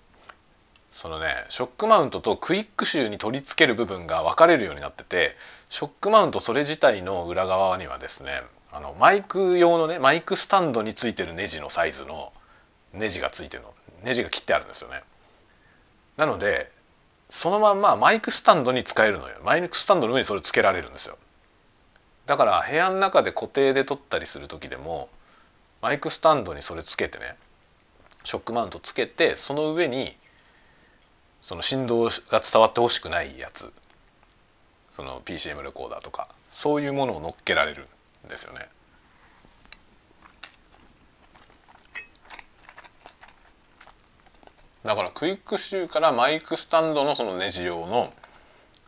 [0.94, 5.34] そのねショックマウントとクイックシューに取り付ける部分が分かれるようになってて
[5.68, 12.32] ショックマウントそれ自体の裏側にはですねあのマイク用のねマイクスタンドについてるネジのサイズの
[12.92, 15.02] ネジがついてるのネジが切ってあるんですよね。
[16.16, 16.70] なので
[17.28, 21.18] そのまんまマイクスタンドに使えるのよマイクスタンドの上にそれつけられるんですよ
[22.26, 25.08] だから部屋の中で固定で撮ったりする時でも
[25.82, 27.34] マイクスタンドにそれつけてね
[28.22, 30.16] ショックマウントつけてその上に
[31.44, 33.70] その振動が伝わってほしくないやつ。
[34.88, 36.28] その PCM レコーダーとか。
[36.48, 37.86] そういうものを乗っけられる
[38.24, 38.66] んですよね。
[44.84, 48.14] だからクイックシューからマイクスタンドのそのネジ用の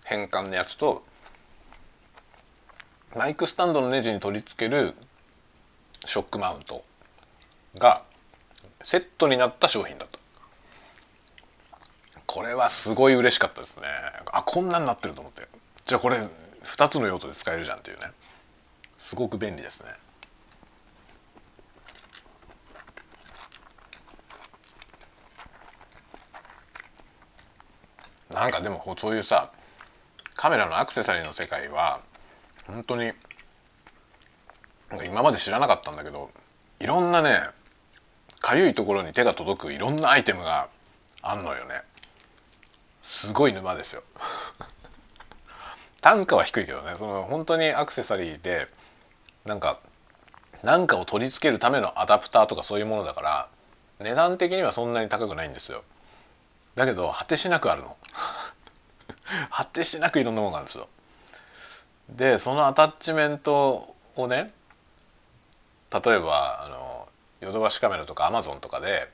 [0.04, 1.04] 変換のやつと
[3.14, 4.94] マイクスタンドのネジに取り付ける
[6.06, 6.82] ショックマウント
[7.76, 8.02] が
[8.80, 10.15] セットになった商品だった
[12.36, 13.86] これはすごい嬉しかったですね。
[14.30, 15.48] あこんなになってると思って。
[15.86, 18.08] じゃあこれ2つの用途で使えるじゃんっていうね。
[18.98, 19.88] すごく便利ですね。
[28.34, 29.50] なんかでもそういうさ
[30.34, 32.00] カメラのアクセサリーの世界は
[32.66, 33.12] 本当に
[35.06, 36.30] 今まで知らなかったんだけど
[36.80, 37.44] いろんなね
[38.40, 40.68] かゆいところに手が届くいろんなアイテムが
[41.22, 41.80] あんのよね。
[43.06, 44.02] すごい沼ですよ。
[46.00, 46.96] 単価は低いけどね。
[46.96, 48.66] その本当にアクセサリーで
[49.44, 49.78] なんか
[50.64, 53.48] 何かを取り付けるためのアダプターとかそういうものだから
[54.00, 55.84] 値段的にはそんなに高くないんですよ。
[56.74, 57.96] だけど果てしなくあるの。
[59.50, 60.88] 果てしなくいろんなものがあるんですよ。
[62.08, 64.52] でそのアタッチメントをね
[65.92, 67.08] 例えばあの
[67.40, 69.08] ヨドバシカメラとかアマゾンとかで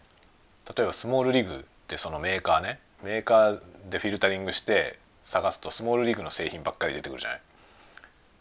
[0.74, 7.40] 例えばスモールリグってそのメーカーねメーカーでフィルタリングして探すとスモールリーグの製品ばっかり出てくるじゃない。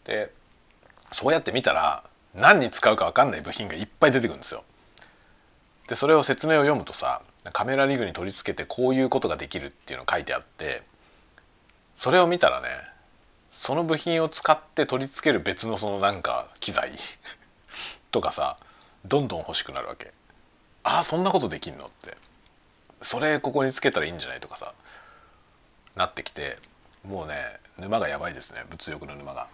[0.04, 0.32] で
[1.10, 4.64] そうやって見たら何に使うか分かんない部品がいっぱい出てくるんですよ。
[5.88, 7.22] でそれを説明を読むとさ
[7.52, 10.82] カメラリグに取り付けてこういうことができるっていうの書いてあって
[11.92, 12.68] それを見たらね
[13.50, 16.92] その部品を使って取り付ける別のそのなんか機材
[18.10, 18.56] とかさ
[19.04, 20.12] どんどん欲しくなるわけ
[20.84, 22.16] ああそんなことできんのって
[23.02, 24.72] それここにつけたらいいんじゃないとかさ
[25.96, 26.58] なってきて
[27.06, 27.34] もうね
[27.78, 29.48] 沼がやばいですね物欲の沼が。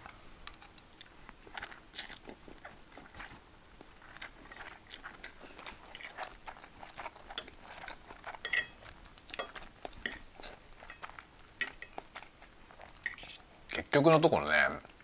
[13.71, 14.53] 結局のところね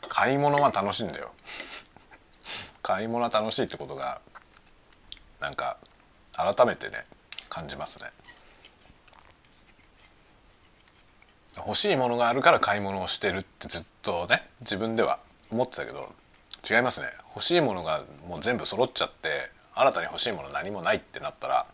[0.08, 1.32] 買い物は楽しいんだよ
[2.82, 4.20] 買い物は楽しいってことが
[5.40, 5.78] なんか
[6.32, 7.04] 改めてね
[7.48, 8.10] 感じますね
[11.58, 15.18] 欲しいものがあるから買い物をしてるってずっとね自分では
[15.50, 16.12] 思ってたけど
[16.68, 17.08] 違いますね。
[17.34, 21.66] 欲しいものがもう全部揃っちゃって新たに欲しいもの何もないってなったら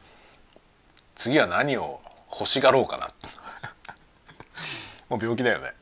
[1.14, 2.00] 次は何を
[2.32, 3.08] 欲しがろうかな。
[5.08, 5.72] もう病気だよね。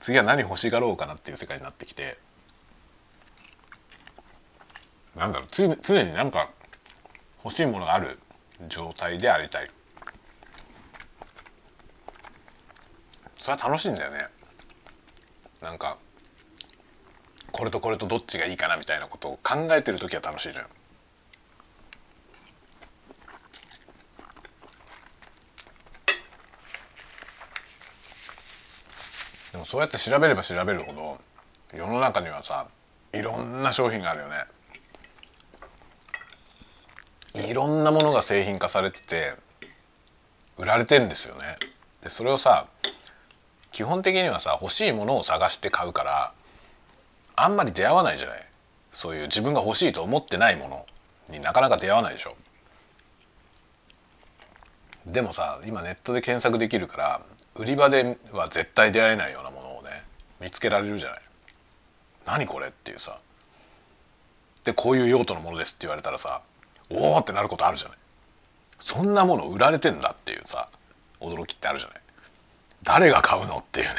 [0.00, 2.18] 次は何欲しがろうかなっていう世界になってきて
[5.16, 6.50] なんだろう常になんか
[7.44, 8.18] 欲しいものがある
[8.68, 9.70] 状態でありたい。
[13.44, 14.24] それは楽しいんだよね。
[15.60, 15.98] なんか
[17.52, 20.66] これとこれとどっちがいいかなみたいなことを考えてる時は楽しいのよ。
[29.52, 31.18] でもそうやって調べれば調べるほど
[31.76, 32.66] 世の中にはさ
[33.12, 34.28] いろんな商品があるよ
[37.34, 37.46] ね。
[37.46, 39.34] いろんなものが製品化されてて
[40.56, 41.56] 売られてんですよね。
[42.00, 42.68] でそれをさ
[43.74, 46.32] 基本的にはさ欲しいものを探して買うから
[47.34, 48.46] あんまり出会わないじゃない。
[48.92, 50.86] そういう自分が欲しいと思ってないもの
[51.28, 52.36] になかなか出会わないでしょ。
[55.06, 57.20] でもさ今ネットで検索できるから
[57.56, 60.04] 売り場では絶対出会えないようなものをね
[60.40, 61.18] 見つけられるじゃない。
[62.26, 63.18] 何これっていうさ。
[64.62, 66.42] でこういう用途のものですって言われたらさ
[66.90, 67.98] おおってなることあるじゃない。
[68.78, 70.68] そんなもの売られてんだっていうさ
[71.20, 72.03] 驚きってあるじゃない。
[72.84, 73.92] 誰が買うのっていうね。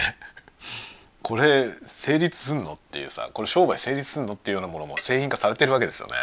[1.21, 6.13] これ成立すんのっていうさこれ商売成立すんのっていうようなものも製品化されてるわけですよね。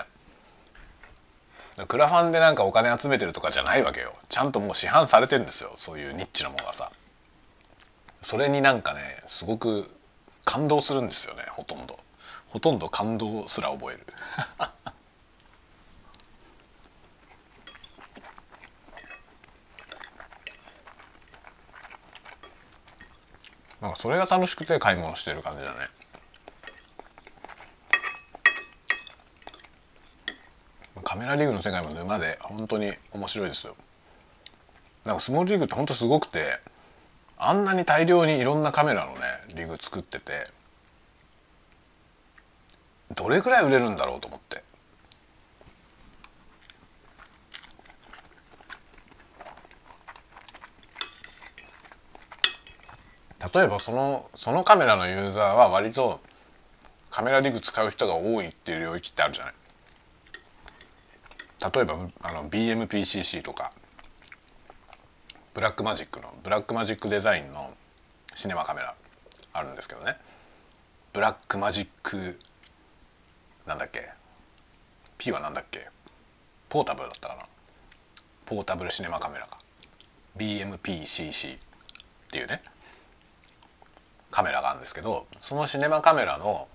[1.88, 4.14] クラファンでなんかお金集めてるとかじゃないわけよ。
[4.29, 5.72] ちゃんともう市販されてんですよ。
[5.75, 6.92] そういうニッチなものがさ。
[8.20, 9.90] それになんかねすごく
[10.44, 11.42] 感動するんですよね。
[11.48, 11.98] ほとんど。
[12.48, 14.07] ほとんど感動すら覚える。
[23.82, 25.78] なんかそれが楽しくて買い物してる感じだね。
[31.02, 33.74] カメラリーグの世界も沼で本当に面白いですよ。
[35.04, 36.60] なんかスモールリーグって本当すごくて
[37.36, 39.20] あんなに大量にいろんなカメラのね
[39.56, 40.46] リーグ作ってて
[43.16, 44.62] どれぐらい売れるんだろうと思って。
[53.54, 56.20] 例えばそのそのカメラのユーザーは割と
[57.10, 59.54] カメラリグ使う人が多いっていう領域ってあるじゃない。
[61.74, 63.72] 例えばあの BMPCC とか
[65.54, 67.74] Blackmagic の Blackmagic Design の
[68.34, 68.94] シネマカメラ
[69.52, 70.16] あるんですけどね。
[71.12, 72.38] Blackmagic
[73.66, 74.08] なんだっけ
[75.18, 75.88] ？P はなんだっけ？
[76.70, 77.42] ポータブルだったかな。
[78.46, 79.58] ポータブルシネマカメラか。
[80.38, 81.60] BMPCC っ
[82.30, 82.62] ていうね。
[84.32, 86.66] カメラがあるんですけどそのシネマカメラの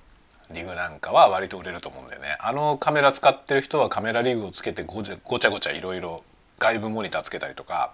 [0.51, 2.37] リグなんかは割と売れると思うんだよね。
[2.39, 6.23] あのカメラ使ってる人はカメラリグをつけてごちゃごちゃごちゃいろいろ
[6.59, 7.91] 外部モニターつけたりとか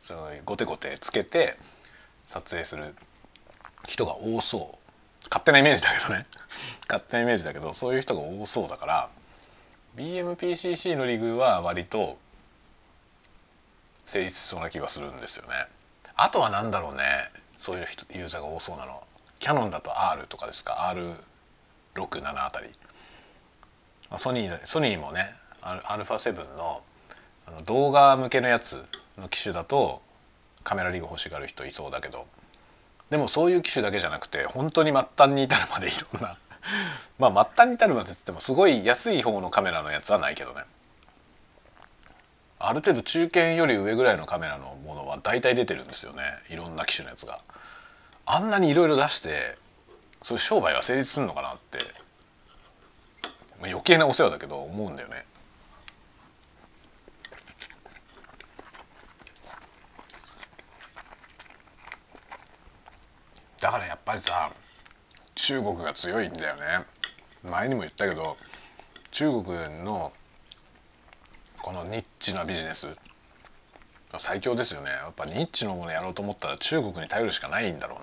[0.00, 1.56] そういうゴテゴテつけて
[2.24, 2.94] 撮影する
[3.86, 4.78] 人が多そう。
[5.28, 6.26] 勝手なイメージだけどね。
[6.88, 9.08] 勝手なイメージだけどそういう人が多そうだから
[9.96, 12.18] BMPCC のリグは割と
[14.04, 15.66] 成立しそうな気がするんですよね。
[16.16, 17.30] あとは何だろうね。
[17.58, 19.02] そういうユーザーが多そうなの
[19.38, 20.94] キャノンだと R とかですか
[21.94, 22.70] ？R67 あたり。
[24.16, 26.82] ソニーソニーもね α7 の
[27.46, 28.84] あの動画向けのやつ
[29.18, 30.00] の機種だと
[30.64, 32.26] カメラリーグ欲しがる人いそうだけど。
[33.10, 36.36] でもそういう機種だけじゃなくて本当に末端に至るまでいろんな。
[37.18, 40.64] まあ末端に至るまでっつってもすごい安い方のカメラのやつはないけどね。
[42.58, 46.22] ある程度中堅より上ぐらいのカメラのものは大体出てるんですよね。
[46.48, 47.40] いろんな機種のやつが。
[48.24, 49.56] あんなにいろいろ出して
[50.22, 51.78] そういう商売は成立するのかなって、
[53.60, 55.24] まあ、余計なお世話だけど思うんだよね。
[63.60, 64.50] だからやっぱりさ
[65.34, 66.62] 中国が強いんだよね。
[67.44, 68.36] 前にも言ったけど
[69.12, 69.44] 中国
[69.84, 70.12] の
[71.66, 72.86] このニッチなビジネス。
[74.16, 74.90] 最強ですよね。
[74.92, 77.98] やっぱニッチのものやろうと思ったら中国に頼るしかないんだろ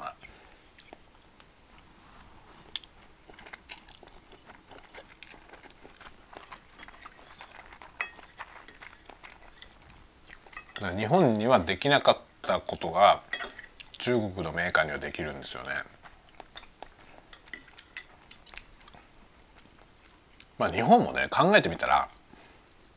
[10.82, 10.92] うな。
[10.98, 13.24] 日本にはできなかったことが
[13.98, 15.70] 中国のメーカーにはできるんですよね。
[20.58, 22.10] まあ日本もね考えてみたら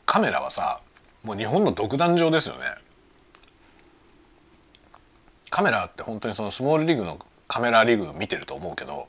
[0.07, 0.81] カメラはさ
[1.23, 2.63] もう日本の独壇場ですよね。
[5.51, 9.09] カメラって本当にそのスモールリーグのカメラリーグ見てると思うけど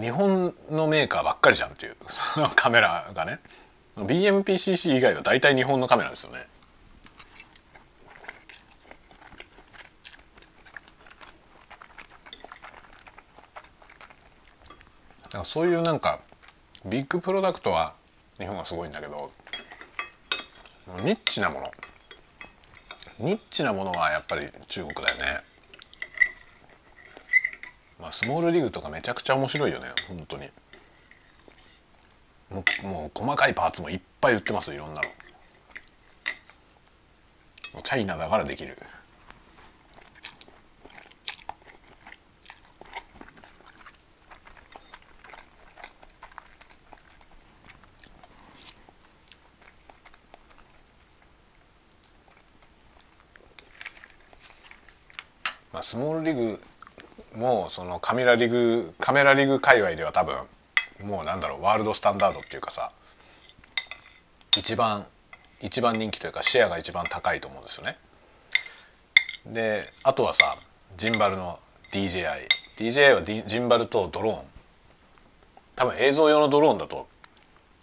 [0.00, 1.96] 日本のメーカーばっかりじゃんっていう
[2.56, 3.40] カメラがね
[3.96, 6.46] BMPCC 以外は大体日本のカメラですよね。
[15.44, 16.20] そういうなんか
[16.86, 17.94] ビッグプロダクトは
[18.38, 19.30] 日本はすごいんだけど
[20.86, 21.66] ニッチなもの。
[23.18, 25.40] ニッチなものはやっぱり中国だよね。
[27.98, 29.88] まあ、スモールリーグとかめちゃくちゃ面白いよね。
[30.08, 30.48] 本当に。
[32.50, 35.00] もうもう細かいパーツもいっぱい売ってますいろんな
[37.74, 37.82] の。
[37.82, 38.78] チャイナだからできる。
[55.96, 56.60] スモールリグ
[57.38, 60.36] もそのカメラリグカメラリグ界隈では多分
[61.02, 62.92] もうなんだろうワールドスタンダードっていうかさ
[64.58, 65.06] 一番
[65.62, 67.96] 一番人気というかシェアが一番高いと思うんですよね。
[69.46, 70.58] であとはさ
[70.98, 71.58] ジンバルの
[71.92, 74.44] DJI DJI は、ジンバルとドローン。
[75.76, 77.08] 多分映像用のドローンだと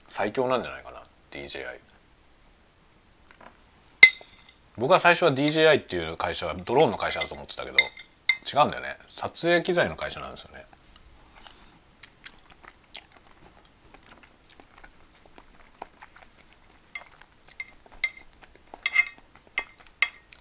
[0.07, 1.01] 最強なんじゃないかな
[1.32, 1.80] DJI
[4.78, 7.78] 僕は最初は DJI っていう会社はドローンの会社だと思ってたけど
[8.46, 8.98] 違うんだよね。
[9.08, 10.66] 撮影機材の会社なんですよね。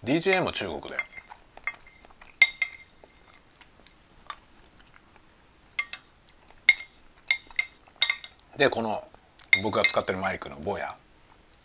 [0.04, 0.96] DJ も中国だよ
[8.56, 9.06] でこの
[9.62, 10.96] 僕が使ってるマイクのボヤ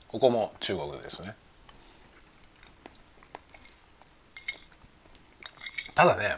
[0.07, 1.35] ここも中国ですね。
[5.97, 6.37] ただね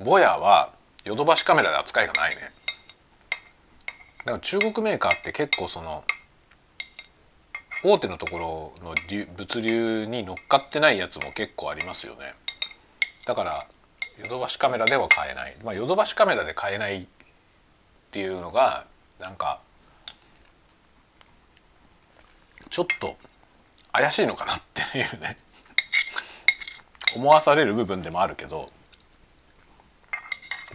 [0.00, 0.72] ボヤは
[1.04, 2.40] ヨドバシカメラで扱いがないね。
[4.20, 6.04] だから中国メーカーって結構その
[7.84, 8.94] 大手のところの
[9.36, 12.32] 物流に乗っかってないやつも結構ありますよね。
[13.26, 13.66] だから
[14.22, 15.54] ヨドバシカメラでは買えない。
[15.62, 17.06] まあヨドバシカメラで買えないっ
[18.10, 18.86] ていうのが
[19.20, 19.60] なんか
[22.70, 23.16] ちょっと
[23.92, 25.36] 怪しいのかなっていうね。
[27.14, 28.70] 思わされる部分でもあるけど。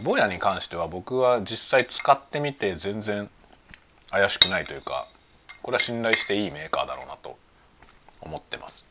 [0.02, 3.30] ボヤに関しては僕は実際使ってみて全然
[4.10, 5.06] 怪しくないというか
[5.62, 7.38] これは信頼していいメーカーだろうなと
[8.20, 8.88] 思ってます。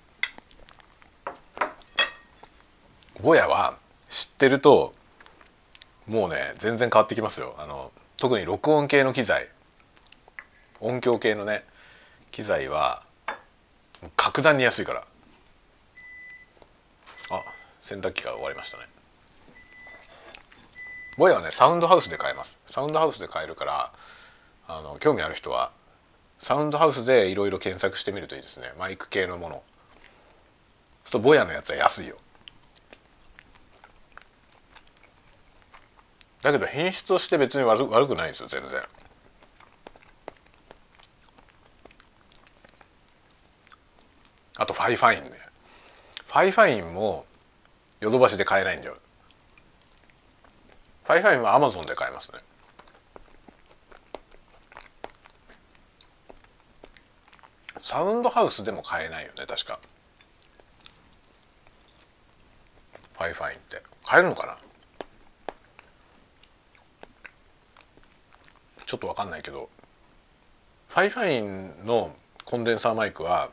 [3.21, 3.77] ボヤは
[4.09, 4.93] 知ってると
[6.07, 7.55] もうね全然変わってきますよ。
[7.57, 9.49] あの特に録音系の機材。
[10.79, 11.63] 音響系のね
[12.31, 13.03] 機材は
[14.15, 15.03] 格段に安いから。
[17.29, 17.43] あ
[17.81, 18.92] 洗濯機が終わりましたね。
[21.17, 22.59] ボヤはねサウンドハウスで買えます。
[22.65, 23.91] サウンドハウスで買えるから
[24.67, 25.71] あの興味ある人は
[26.39, 28.73] サウンドハウスでいろいろ検索してみるといいですね。
[28.79, 29.55] マイク系のもの。
[29.55, 29.63] そう
[31.03, 32.17] するとボヤのやつは安いよ。
[36.41, 38.81] だけど品質として別に悪悪くないんですよ全然。
[44.57, 45.37] あと FIFINE ね。
[46.27, 47.25] FIFINE も
[47.99, 48.97] ヨドバシで買えないんだよ。
[51.03, 52.39] ファイファイはアマゾンで買えますね。
[57.79, 59.79] サウンドハウスでも買えないよね確か。
[63.13, 63.81] FIFINE って。
[64.05, 64.57] 買えるのかな？
[68.85, 69.69] ちょっと分かんないけど。
[70.87, 73.49] FIFINE のコンデンサーマイクは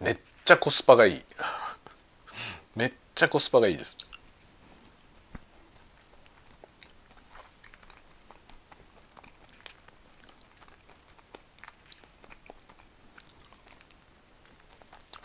[0.00, 1.24] めっちゃコスパがいい。
[2.76, 3.96] めっちゃコスパがいいです。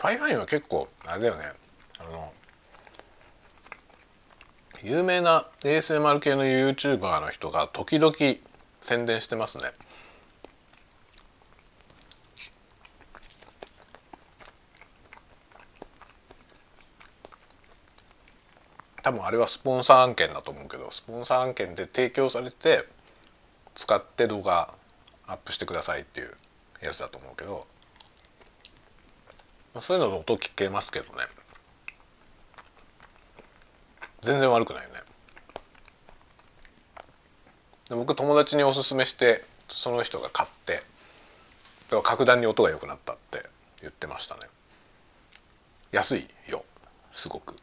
[0.08, 1.44] FIFINE は結構あれだよね。
[2.00, 2.32] あの
[4.82, 8.14] 有名な ASMR 系の YouTuber の人が時々
[8.80, 9.64] 宣伝してますね。
[19.02, 22.86] 多分あれはスポンサー案件だと思うけどスポンサー案件で提供されて
[23.74, 24.72] 使って動画
[25.26, 26.30] アップしてくださいっていう
[26.82, 27.66] やつだと思うけど、
[29.80, 31.24] そういうのの音聞けますけどね。
[34.22, 34.96] 全然悪くないよね。
[37.88, 40.82] で僕友達におすすめしてその人が買って
[42.02, 43.42] 格段に音が良くなったって
[43.80, 44.40] 言ってましたね。
[45.92, 46.64] 安いよ
[47.10, 47.54] すごく。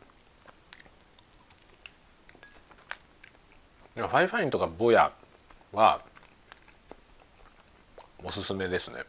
[3.96, 5.12] FIFINE とか BOYA
[5.72, 6.02] は
[8.24, 9.02] おすすめですね。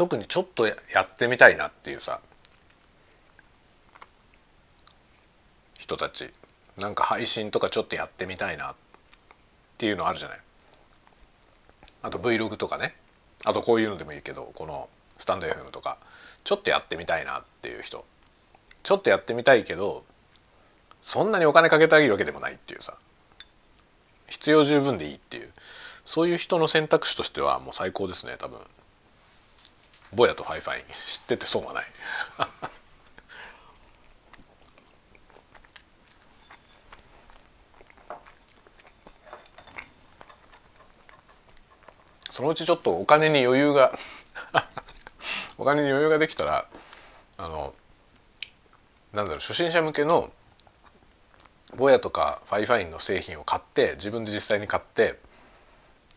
[0.00, 0.72] 特にちょっとや
[1.02, 2.20] ってみたいなっていうさ
[5.78, 6.30] 人たち。
[6.78, 8.74] なんか配信とかちょっとやってみたいなっ
[9.76, 10.38] ていうのあるじゃない。
[12.00, 12.94] あと Vlog とかね。
[13.44, 14.88] あとこういうのでもいいけどこの
[15.18, 15.98] スタンド FM とか。
[16.44, 18.06] ちょっとやってみたいなっていう人。
[18.82, 20.06] ちょっとやってみたいけど
[21.02, 22.94] そんなにお金かけてあげるわけでもないっていうさ。
[24.30, 25.52] 必要十分でいいっていう。
[26.06, 28.60] そういう人の選択肢としてはもう最高ですね多分。
[30.12, 30.84] BOYA と FIFINE。
[30.92, 31.86] 知ってて損はない。
[42.30, 43.92] そのうちちょっとお金に余裕が
[45.58, 46.66] お金に余裕ができたら
[47.36, 47.74] あの
[49.12, 50.32] なんだろう初心者向けの
[51.76, 55.18] BOYA とか FIFINE の製品を買って自分で実際に買って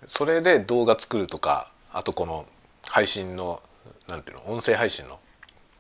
[0.06, 2.46] それで動画作るとかあとこの
[2.88, 3.62] 配信の
[4.08, 5.20] なんていうの音声配信の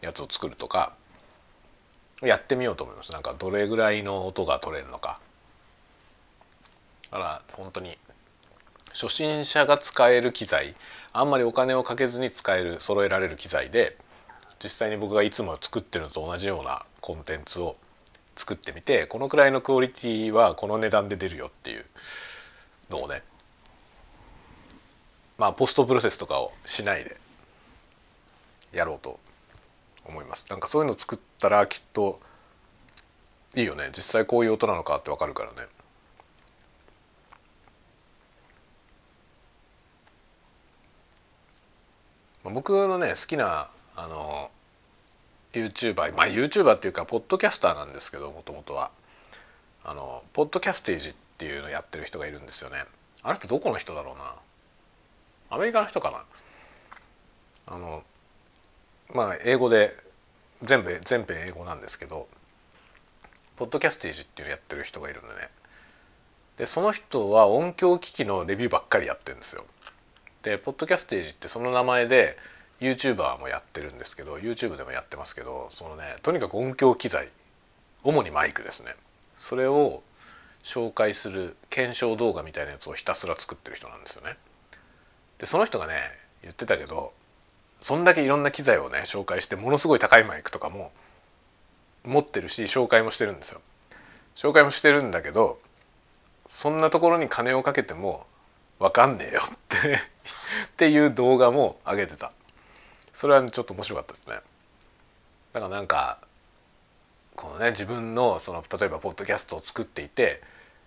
[0.01, 0.93] やつを作るとか
[2.22, 3.12] やってみようと思います。
[3.12, 5.20] なんかどれぐらいの音が録れるのか。
[7.12, 7.97] だから本当に
[8.93, 10.76] 初心者が使える機材
[11.14, 13.97] あんまりお金をかけずに使える揃えられる機材で
[14.64, 17.76] 実際に僕がいつも作ってるのと同じようなコンテンツを
[18.36, 21.86] 作ってみてこのくらいのクオリティはこの値段で出るよっていう
[22.89, 23.22] のをね
[25.38, 27.18] まあポストプロセスとかをしないで
[28.74, 29.19] やろうと
[30.05, 30.45] 思います。
[30.49, 32.19] なんかそういうの作ったらきっと
[33.55, 33.89] いいよね。
[33.93, 35.67] 実際こういう音なのかってわかるからね。
[42.43, 44.51] 僕のね好きなあの
[45.53, 48.91] YouTuber まあ YouTuber っていうかポッドキャスターなんですけどもともとは。
[49.86, 52.86] あのポッドキャステージっていうのやってる人がいるんですよね。
[53.21, 54.36] あの人どこの人だろうな。
[55.49, 56.24] アメリカの人かな。
[57.67, 58.03] あの
[59.14, 59.91] まあ英語で
[60.62, 62.28] 全部全編英語なんですけど
[63.56, 65.49] ポッドキャステージっていうのやってる人がいるんでね。
[66.58, 69.66] でその人は音響機器のレビューばっかりやってるんですよ。
[70.43, 72.38] でポッドキャステージってその名前で
[72.80, 77.30] YouTuber もやってるんですけど YouTube でもやってますけどそのねとにかく音響機材
[78.04, 78.95] 主にマイクですね。
[79.36, 80.04] それを
[80.64, 84.38] 紹介する検証動画みたいなやつをひたすら作ってる人なんですよね。
[85.38, 85.93] でその人がね
[86.41, 87.14] 言ってたけど
[87.84, 90.93] そんだけいろんな機材をね紹介してものすごい高いマイクとかも
[92.05, 93.59] 持ってるし紹介もしてるんですよ。
[94.36, 95.59] 紹介もしてるんだけど
[96.47, 98.25] そんなところに金をかけても
[98.79, 99.99] 分かんねえよって っ
[100.77, 102.31] ていう動画も上げてた
[103.13, 104.36] それはちょっと面白かったですね
[105.51, 106.19] だからなんか
[107.36, 110.41] このね自分のその例えばポッドキャストを作っていて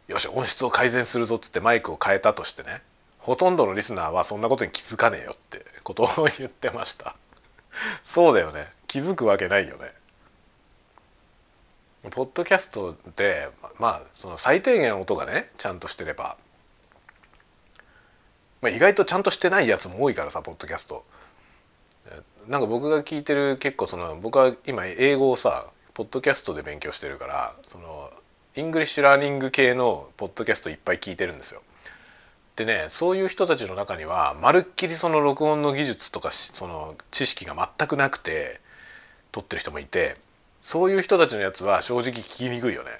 [0.09, 2.81] よし音質を改善するぞっつってマイクを変えたとしてね
[3.27, 7.17] ほとんどのリスナーはそんなことに気づかねえよってことを言ってました。
[8.05, 8.69] そうだよね。
[8.87, 9.93] 気づくわけないよね。
[12.13, 13.49] ポッドキャストで
[13.81, 16.37] まあその最低限音がねちゃんとしてれば、
[18.63, 21.05] まあ、意外とちゃんとしてないやつも多いからさポッドキャスト。
[22.47, 28.13] なんか僕が聞いてる結構その僕は今英語をさポッドキャストで勉強してるからその
[28.55, 31.61] English learning 系のポッドキャストいっぱい聞いてるんですよ。
[32.57, 38.61] でねそういう人たちの中にはまるっきりその録音の技術とかその知識が全くなくて
[39.31, 40.17] 撮ってる人もいて
[40.63, 42.91] そういう人たちのやつは正直聞きにくいよね。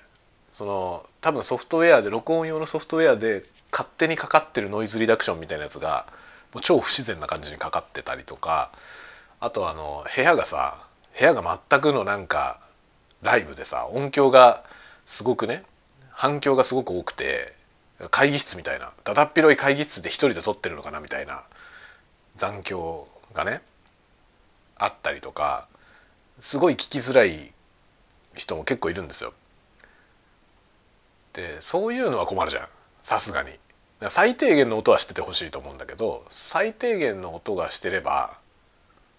[0.53, 3.43] その多分ソフトウェアで録音用のソフトウェアで
[3.73, 6.07] 勝手にかかってるノイズリダクションみたいなやつが
[6.55, 8.71] もう超不自然な感じにかかってたりとか
[9.41, 10.79] あとあの部屋がさ
[11.19, 12.61] 部屋が全くのなんか
[13.23, 14.65] ライブでさ音響が
[15.05, 15.63] すごくね
[16.11, 17.56] 反響がすごく多くて
[18.11, 21.45] 会議室みたいなだだっ広い会議室で一人で撮ってるのかなみたいな
[22.35, 23.63] 残響がね
[24.77, 25.69] あったりとか
[26.39, 27.53] すごい聞きづらい
[28.35, 29.33] 人も結構いるんですよ。
[31.33, 32.69] でそういうのは困るじゃん
[33.03, 33.51] さすがに。
[34.11, 38.37] 最低限の音はしててほしいと思うんだけど最低限の音がしてれば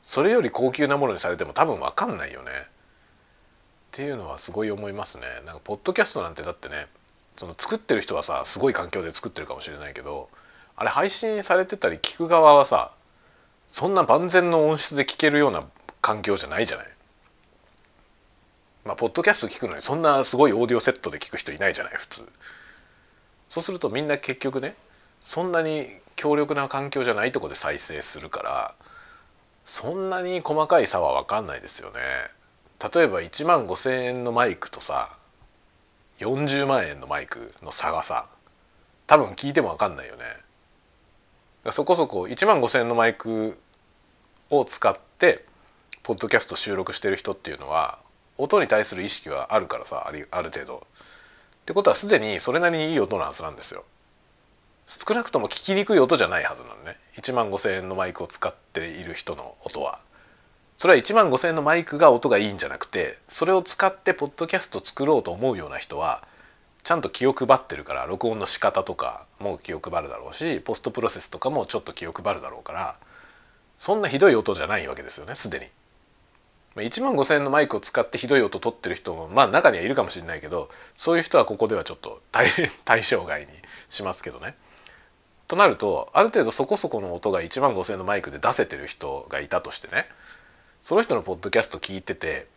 [0.04, 2.52] それより高級なものにされても多分分かんないよね。
[2.52, 2.64] っ
[3.92, 5.24] ていうのはすごい思いますね。
[5.48, 6.86] なんかポッドキャストなんてだってね
[7.38, 10.30] その作ってる人はさすごい環境で作ってるかもしれないけど
[10.76, 12.92] あれ配信されてたり聞く側はさ
[13.68, 15.64] そんな万全の音質で聞けるような
[16.02, 16.88] 環境じゃないじゃない。
[18.86, 22.30] まあ、ポッドキャスト聞くのにそんなすごいオーディオセットで聞く人いないじゃない普通。
[23.50, 24.76] そうするとみんな結局ね
[25.20, 28.76] そんなに強力な環境じゃないとこで再生するから
[29.66, 32.00] そんなに細かい差は分かんないですよね。
[32.94, 35.18] 例えば1万5,000円のマイクとさ
[36.20, 38.28] 40万円のマイクの差がさ
[39.06, 40.24] 多分聞いても分かんないよね。
[41.72, 43.60] そこそこ1万5,000円のマイク
[44.50, 45.46] を使って
[46.04, 48.00] ポッドキャスト収録してる人っていうのは
[48.38, 50.78] 音に対する意識はあるからさある程度。
[50.78, 50.80] っ
[51.66, 53.84] てことはすでにそれなりにいい音のはずなんですよ。
[54.86, 60.00] 少なくとも聞きにくい音じゃないはずなのね1万5,000円のマイクを使っている人の音は。
[60.78, 66.24] それは1万5,000円のマイクが音がいいんじゃなくてそれを使ってポッドキャスト作ろうと思うような人は
[66.84, 72.96] ちゃんと気を配ってるから録音の仕方とかも気を配るだろうしポストプロセスとかもちょっと気を配るだろうから
[73.76, 75.66] そんなひどい音じゃないわけですよねすでに。
[76.76, 83.48] 1万5,000円のマイクを使ってひどい音取ってる人もまあ中にはいるかもしれないけどそういう人はここではちょっと対象外に
[83.90, 84.56] しますけどね。
[85.48, 90.06] となるとある程度そこそこの音が1万5,000円のマイクで出せてる人がいたとしてね
[90.88, 92.48] その人のポッドキャスト聞いてて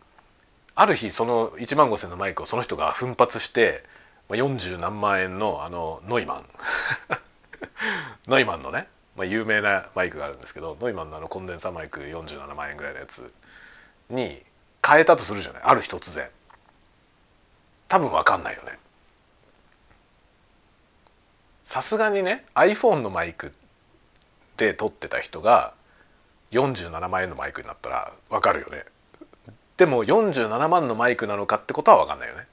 [0.73, 3.83] ある日その1万5,000のマイクをその人が奮発して
[4.29, 6.45] 40何万円のあのノイマン。
[8.31, 13.33] ノイマンのね、まあ、有名なマイクがあるんですけどノイマンのあのコンデンサーマイク47万円ぐらいのやつ
[14.09, 14.41] に
[14.87, 15.63] 変えたとするじゃない？
[15.63, 16.29] ある日突然。
[17.89, 18.79] 多分分かんないよね。
[21.65, 23.53] さすがにね iPhone のマイク
[24.55, 25.73] で撮ってた人が
[26.51, 28.83] 47万円のマイクになったら分かるよね。
[29.77, 32.47] でも47万のマイクなのかってことは分かんないよね。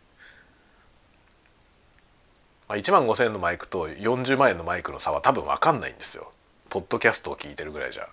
[2.68, 6.30] 1万5,000円のマイクと40万円のマイクの差は多分分かんないんですよ。
[6.70, 8.08] ポッドキャストを聞いてるぐらいじゃ。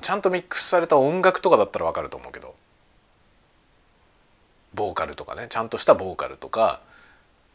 [0.00, 2.54] ちゃんとミックスされた音楽とかだったら分かると思うけど。
[4.74, 5.46] ボーカルとかね。
[5.48, 6.80] ちゃんとしたボーカルとか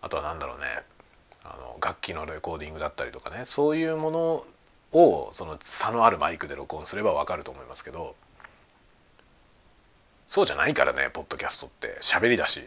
[0.01, 0.65] あとは何だろうね。
[1.43, 3.45] あの楽器のレコーディングだったりとかね。
[3.45, 4.45] そういうもの
[4.95, 8.15] をその差のあるマイクで録音すれば分かると思いますけど
[10.27, 11.97] そうじゃないからねポッドキャストって。
[12.01, 12.61] 喋りだし。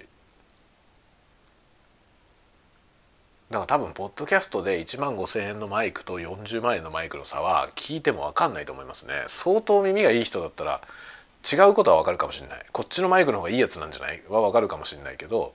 [3.51, 9.15] だから多分ポッドキャストで1万5,000円のマイクと40万円のマイクの差は聞いても分かんないと思いますね。
[9.27, 10.83] 相当耳がいい人だったら
[11.51, 12.67] 違うことは分かるかもしれない。
[12.73, 14.23] こっちのマイクの方がいいやつなんじゃない？
[14.29, 15.55] は分かるかもしれないけど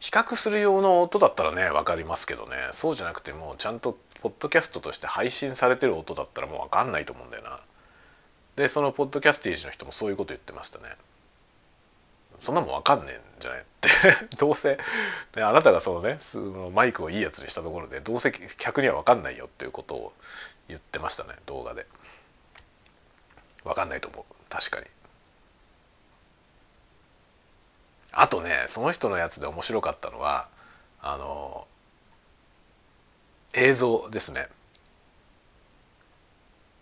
[0.00, 2.56] 比較する用の音だったらね分かりますけどね。
[2.72, 7.60] そうじゃなくてもちゃんとポッドキャストとして配信されてる音だったらもう分かんないと思うんだよな。
[8.56, 10.84] でそのポッドキャスティージの人もそういうこと言ってましたね。
[12.38, 13.60] そんなもん分かんねえんじゃない？
[13.60, 14.76] っ てどうせ、
[15.36, 20.12] ね、あなたがそのねそのマイクをいいやつにしたところでどうせ客には分かんないよっていうことを
[20.68, 21.86] 言ってましたね動画で
[23.64, 24.86] 分かんないと思う確かに
[28.12, 30.48] あとねその人のやつで面白かったのは
[31.02, 31.66] あの
[33.54, 34.46] 映像ですね。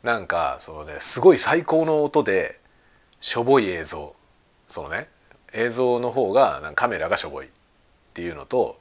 [0.03, 2.61] なんかそのねすごい最高の音で
[3.21, 4.15] しょぼい映像。
[4.67, 5.09] そのね
[5.55, 7.49] 映像の方がなんカメラがしょぼいっ
[8.15, 8.79] ていうのと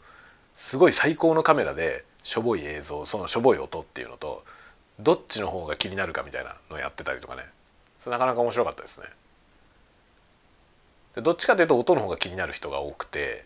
[0.53, 4.43] すごい最高のカメラでしょぼい映像そのしょぼい音っていうのと
[4.99, 7.43] どっちの方が気になるかみたいなのをやってたりとかね。
[8.07, 9.07] なかなか面白かったですね。
[11.15, 13.45] でどっちかというと音の方が気になる人が多くて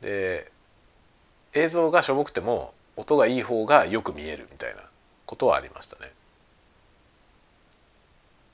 [0.00, 0.50] で
[1.54, 4.82] 映像がしょぼくても音がいい方がよく見えるみたいな
[5.26, 6.10] ことはありましたね。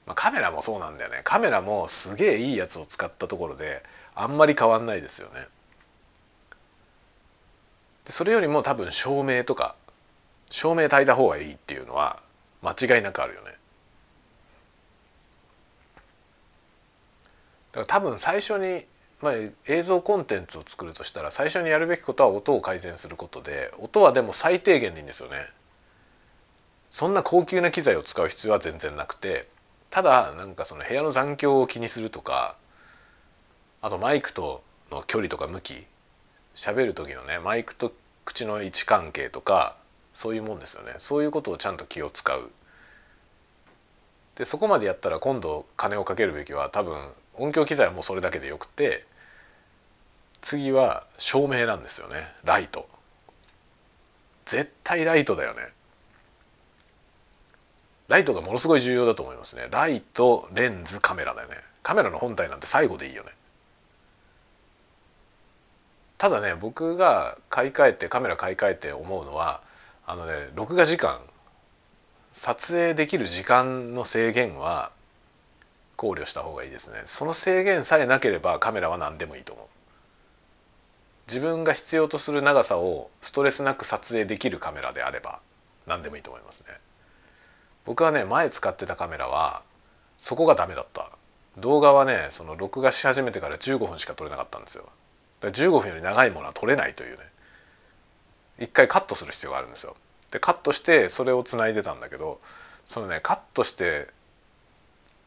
[0.07, 3.82] まあ、カメラもそうなんだよねカメラもすげえいいやつを使ったところで
[4.14, 5.47] あんまり変わんないですよね。
[8.07, 9.76] でそれよりも多分照明とか
[10.51, 12.20] 照明焚いた方がいいっていうのは
[12.62, 13.59] 間違いなくあるよね。
[17.72, 18.84] だから多分最初に、
[19.21, 19.33] まあ、
[19.66, 25.37] 映像コンテンツを作るとしたら最初にやるべきことは音を改善することで音はでも最低限でいいんですよね。
[26.91, 29.49] そんな高級な機材を使う必要は全然なくて
[29.91, 32.57] ただなんかその部屋の残響を気にするとか
[33.83, 35.75] あとマイクとの距離とか向き
[36.55, 37.93] 喋る時のねマイクと
[38.25, 39.77] 口の位置関係とか
[40.12, 42.51] そういうもんですよねそういうことをちゃんと気を使う
[44.37, 46.97] でそこまでやったら今度金をかけるべきは多分
[47.35, 49.05] 音響機材はもうそれだけでよくて
[50.41, 52.28] 次は照明なんですよね。
[52.45, 52.89] ライト。
[54.47, 55.61] 絶対ライトだよね。
[58.09, 59.68] ライトがものすごい重要だと思いますね。
[59.70, 61.57] ライトレンズカメラだよね。
[61.82, 63.32] カメラの本体なんて最後でいいよね。
[66.16, 69.61] ただね僕が買い替えてカメラ買い替えて思うのは
[70.05, 71.20] あのね録画時間
[72.32, 74.91] 撮影できる時間の制限は
[75.97, 77.03] 考慮した方がいいですね。
[77.05, 79.66] その制限さえなければカメラは何でもいいと思う。
[81.29, 85.41] 自分が必要とする長さをストレスなく撮影できるカメラであれば
[85.87, 86.68] 何でもいいと思いますね。
[87.85, 89.62] 僕はね前使ってたカメラは
[90.16, 91.11] そこがダメだった。
[91.59, 94.85] 動画はねその録画し始めてから15分しか撮れなかったんですよ。
[95.41, 97.24] だから15分より長いものは撮れないというね。
[98.59, 99.97] 一回カットする必要があるんですよ。
[100.31, 102.41] でカットしてそれをつないでたんだけど
[102.87, 104.09] そのねカットして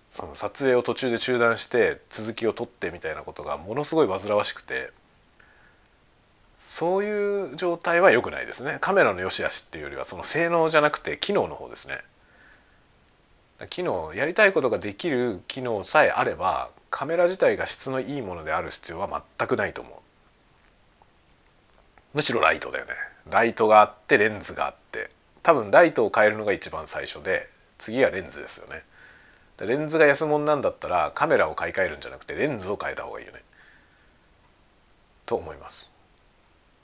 [0.10, 4.92] その撮影を途中で中断して続きを撮ってみたいなことがものすごい煩わしくて
[6.64, 8.78] そういう状態は良くないですね。
[8.82, 11.98] カメラの良し悪しっていうよりはその性能じゃなくて機能の方ですね。
[13.72, 19.94] 機能やりたいことができる機能さえあればカメラ自体が質のいいものである必要は全くないと思う。
[22.14, 22.92] むしろライトだよね。
[23.32, 25.10] ライトがあってレンズがあって。
[25.42, 27.50] 多分ライトを変えるのが一番最初で
[27.80, 28.84] 次はレンズですよね。
[29.66, 33.42] レンズが安物なんだったらカメラを買い替えるんじゃなくてレンズを変えた方がいいよね。
[35.26, 35.91] と思います。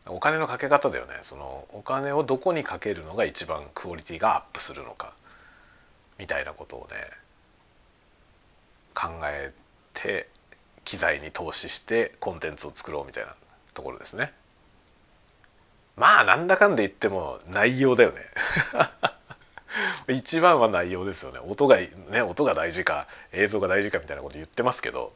[0.09, 1.15] お金のかけ方だよね。
[1.21, 5.13] そのお金をどこにかけるのが一番クオリティがアップするのか。
[6.17, 6.95] みたいなことをね
[8.93, 9.53] 考え
[9.93, 10.27] て
[10.83, 13.35] 機材に投資してコンテンツを作ろうみたいな
[13.73, 14.33] ところですね。
[15.95, 18.21] まあなんだかんで言っても内容だよね。
[20.09, 21.39] 一番は内容ですよね。
[21.39, 25.13] 音がね音が大事か映像が大事かみたいなこと言ってますけど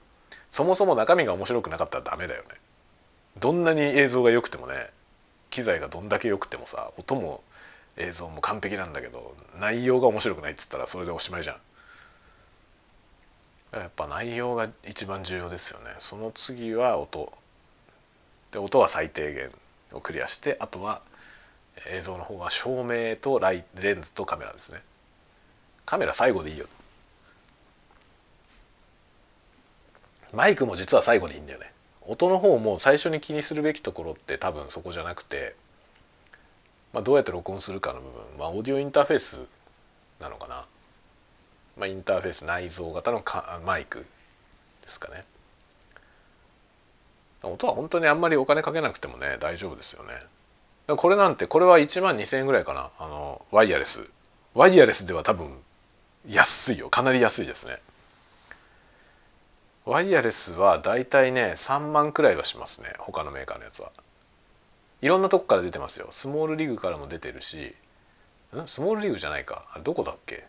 [0.49, 2.49] そもそも中身が面白くなかったらダメだよね。
[3.39, 4.89] どんなに映像が良くてもね
[5.49, 7.43] 機材がどんだけ良くてもさ音も
[7.97, 11.57] 映像も完璧なんだけど内容が面白くないっつったらそれでおしまいじゃん。
[13.73, 15.85] やっぱ内容が一番重要ですよね。
[15.97, 17.31] その次は音。
[18.51, 19.49] で音は最低限
[19.93, 21.01] をクリアしてあとは
[21.89, 24.81] 映像の方は照明とライレンズとカメラですね。
[25.85, 26.65] カメラ最後でいいよ。
[30.33, 31.70] マイクも実は最後でいいんだよね。
[32.11, 35.55] 音の方も最初に気にするべきところって多分そこじゃなくて
[36.93, 38.21] まあ、どうやって録音するかの部分。
[38.37, 39.43] まあオーディオインターフェース
[40.19, 40.65] なのかな、
[41.77, 44.05] まあ、インターフェース内蔵型のかマイク
[44.81, 45.23] ですかね。
[47.43, 50.09] 音は本当にあんまりお金かけなくてもね大丈夫ですよね。
[50.95, 52.89] これなんてこれは1万2,000円ぐらいかな。
[52.99, 54.09] あのワイヤレス。
[54.53, 55.47] ワイヤレスでは多分
[56.27, 56.89] 安いよ。
[56.89, 57.79] かなり安いですね。
[59.85, 63.91] ワイヤレスはだいたいね3万くらいはしますね他のメーカーのやつは。
[65.01, 66.05] いろんなとこから出てますよ。
[66.11, 67.73] SmallRig からも出てるし。
[68.55, 68.67] ん？
[68.67, 69.65] SmallRig じゃないか。
[69.73, 70.45] あれどこだっけ？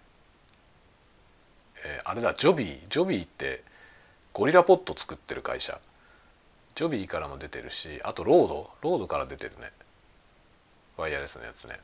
[1.84, 3.62] えー、あれだ JOBY。JOBY って
[4.34, 5.80] ゴリラポット作ってる会社。
[6.74, 9.72] JOBY からも出てるしあと RODE。RODE から出てるね。
[10.98, 11.76] ワイヤレスのやつね。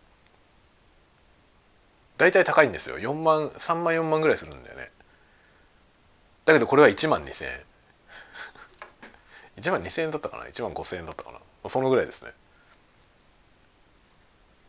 [2.19, 2.99] 大体高いんですよ。
[2.99, 4.91] 4万3万4万ぐらいするんだよね。
[6.49, 7.51] だけどこれは1万2,000円。
[9.59, 11.39] 1万2,000円だったかな？1万5,000円だったかな？
[11.69, 12.31] そのぐらいですね。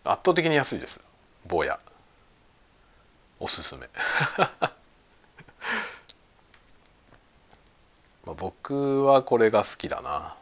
[0.04, 1.02] 圧倒的に安いです。
[1.48, 1.80] 坊や。
[3.40, 3.88] おすすめ。
[8.26, 10.36] まあ僕はこれが好きだな。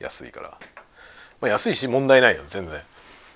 [0.00, 0.58] 安いから、
[1.40, 2.42] まあ、安いし問題ないよ。
[2.44, 2.82] 全然。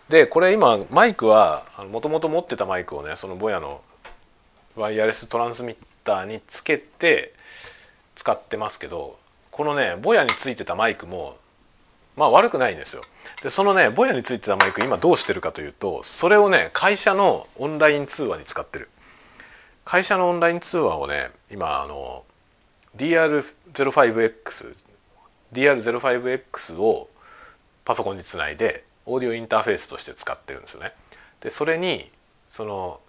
[0.09, 3.83] でこれ今マイクはもともと持ってたマイクをねそのボヤの
[4.75, 7.36] ワイヤレストランスミッターにつけて
[8.17, 9.19] 使ってますけど
[9.53, 11.37] このねボヤについてたマイクも
[12.17, 13.03] まあ悪くないんですよ。
[13.43, 18.89] でそのねボヤについてたマイク今どうしてるかというとそれをね会社のオンライン通話に使ってる。
[19.85, 22.25] 会社のオンライン通話をね今あの
[22.97, 24.85] DR05X
[25.53, 27.09] DR05X を
[27.85, 30.93] パソコンにつないでオーディオインターフェースとして使ってるんですよね。
[31.41, 32.11] でそれに
[32.49, 33.01] その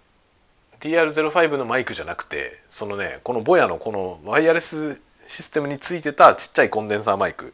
[0.80, 7.52] DR05 のマイクじゃなくてそのねこのボヤのこのワイヤレスシステムについてたちっちゃいコンデンサーマイク。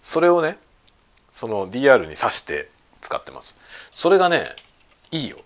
[0.00, 0.58] それをね
[1.30, 2.68] その DR に挿して
[3.00, 3.54] 使ってます。
[3.92, 4.54] それがね
[5.10, 5.38] いいよ。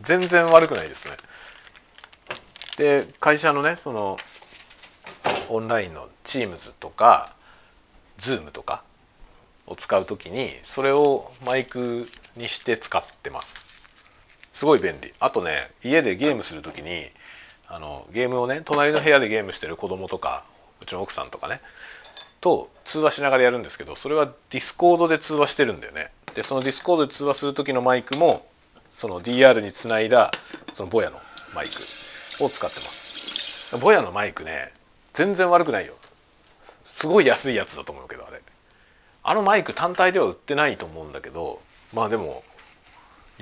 [0.00, 1.16] 全然悪くないですね。
[2.78, 4.16] で会社のねその
[5.48, 7.34] オンラインの Teams とか
[8.18, 8.82] Zoom とか
[9.66, 13.69] を使う時にそれをマイクにして使ってます。
[14.52, 15.12] すごい便利。
[15.20, 17.04] あとね家でゲームする時に
[17.68, 20.44] あのゲームをね隣の部屋でゲームしてる子供とか
[20.82, 21.60] うちの奥さんとかね
[22.40, 26.10] と通話しながらやるんですけどそれはディスコードで通話してるんだよね。
[26.34, 28.46] でそのディスコードで通話する時のマイクも
[28.90, 30.30] その DR につないだ
[30.72, 31.16] そのボヤの
[31.54, 33.76] マイクを使ってます。
[33.78, 34.72] ボヤのマイクね
[35.12, 35.94] 全然悪くないよ。
[36.82, 38.40] すごい安いやつだと思うけどあれ。
[39.22, 41.60] あのマイク単体では売ってないと思うんだけど
[41.92, 42.42] まあでも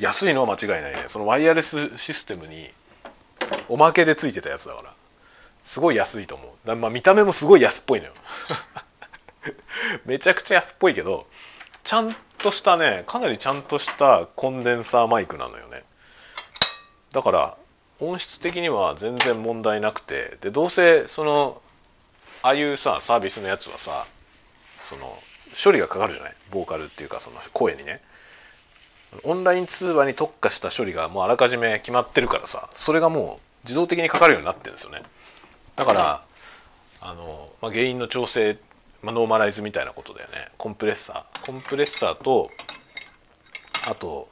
[0.01, 1.05] 安いのは間違いないね。
[1.09, 2.69] そのワイヤレスシステムに
[3.69, 4.95] おまけでついてたやつだから。
[5.63, 6.77] すごい安いと思う。
[6.77, 8.13] まあ見た目もすごい安っぽいのよ。
[10.07, 11.27] めちゃくちゃ安っぽいけど
[11.85, 15.85] ちゃんとしたねかなりちゃんとしたコンデンサーマイクなのよね。
[17.13, 17.57] だから
[18.01, 20.39] 音質的には全然問題なくて。
[20.41, 21.61] でどうせその
[22.43, 24.07] ああいうさサービスのやつはさ
[24.81, 25.13] その
[25.65, 26.35] 処理がかかるじゃない？
[26.51, 28.01] ボーカルっていうかその声にね。
[29.25, 35.03] オンライン通話に特化した処理がもうあらかじめ決まってるからさそれがもう自動的にかかるようになってるんですよね。
[35.77, 36.23] だから
[37.01, 38.59] あの、まあ、音域の調整
[39.03, 40.49] まあ、ノーマライズみたいなことだよね。
[40.57, 41.47] コンプレッサー。
[41.47, 42.51] コンプレッサーと
[43.89, 44.29] あと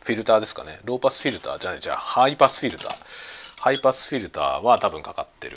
[0.00, 0.78] フィルターですかね。
[0.84, 1.80] ローパスフィルターじゃない。
[1.80, 3.62] じゃあハイパスフィルター。
[3.62, 5.56] ハイパスフィルターは多分かかってる。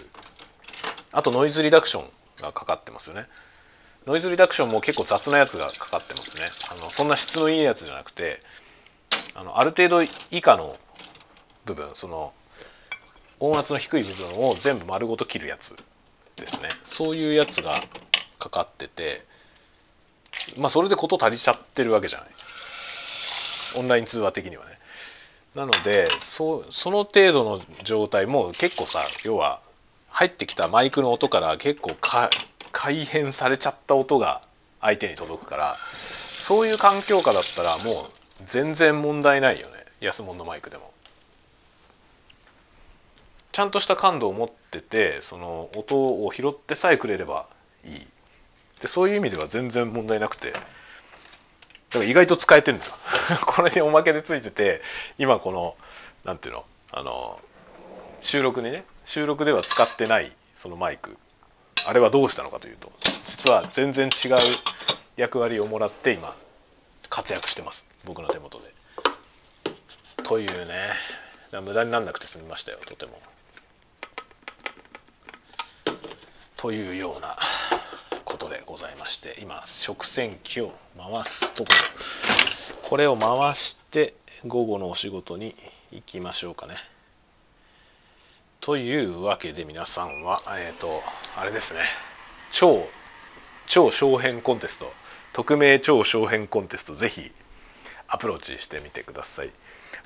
[1.12, 2.06] あとノイズリダクション
[2.42, 3.26] がかかってますよね。
[4.08, 6.46] ノイズリダクションも結構雑なやつがかかってますね。
[6.72, 8.40] あのそんな質のいいやつじゃなくて
[9.36, 10.02] あのある程度
[10.32, 10.78] 以下の
[11.66, 12.32] 部分その
[13.42, 15.76] 音圧の低い部分を全部丸ごと切るやつ
[16.38, 16.70] ですね。
[16.86, 17.82] そういうやつが
[18.40, 19.24] かかってて
[20.58, 22.30] まあそれで事足りちゃってるわけじゃない。
[23.78, 24.80] オンライン通話的にはね。
[25.54, 29.60] なのでそその程度の状態も結構さ要は
[30.08, 31.94] 入ってきたマイクの音から結構
[32.72, 34.42] 改変されちゃった音が
[34.82, 37.84] 相手に届くからそういう環境下だったらもう
[38.46, 39.74] 全然問題ないよね。
[40.00, 40.92] 安物のマイクでも。
[43.52, 47.48] ちゃんとした感度を持っててその音を拾ってさえくれれば
[47.84, 47.92] いい。
[48.80, 50.52] でそういう意味では全然問題なくて。
[50.52, 50.64] だか
[52.00, 52.92] ら意外と使えてるんだよ。
[53.48, 54.82] これにおまけでついてて
[55.18, 55.76] 今この
[56.24, 57.42] 何ていうのあの
[58.22, 61.18] 収録にね収録では使ってないそのマイク。
[61.88, 64.36] あれはどうしたのかというと実は全然違う
[65.16, 66.36] 役割をもらって今
[67.10, 68.66] 活躍してます僕の手元で。
[70.24, 70.74] というね
[71.64, 73.14] 無駄になんなくて済みましたよとても。
[76.58, 77.38] というような
[78.26, 81.70] ことでございまして今食洗機を回すとこ
[82.82, 84.16] ろこれを回して
[84.46, 85.56] 午後のお仕事に
[85.92, 86.76] 行きましょうかね。
[88.68, 91.02] というわけで皆さんはえっ、ー、と
[91.38, 91.80] あれですね。
[92.52, 92.86] 超
[93.66, 94.92] 超小編コンテスト。
[95.32, 97.32] 匿名超小編コンテストぜひ
[98.10, 99.52] アプローチしてみてください。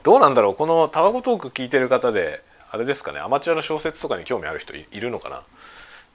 [0.04, 0.54] どうなんだろう？
[0.54, 3.20] このタワゴトーク聞いてる方であれですかね？
[3.20, 5.44] アマチュアの小説とかに興味ある人いるのか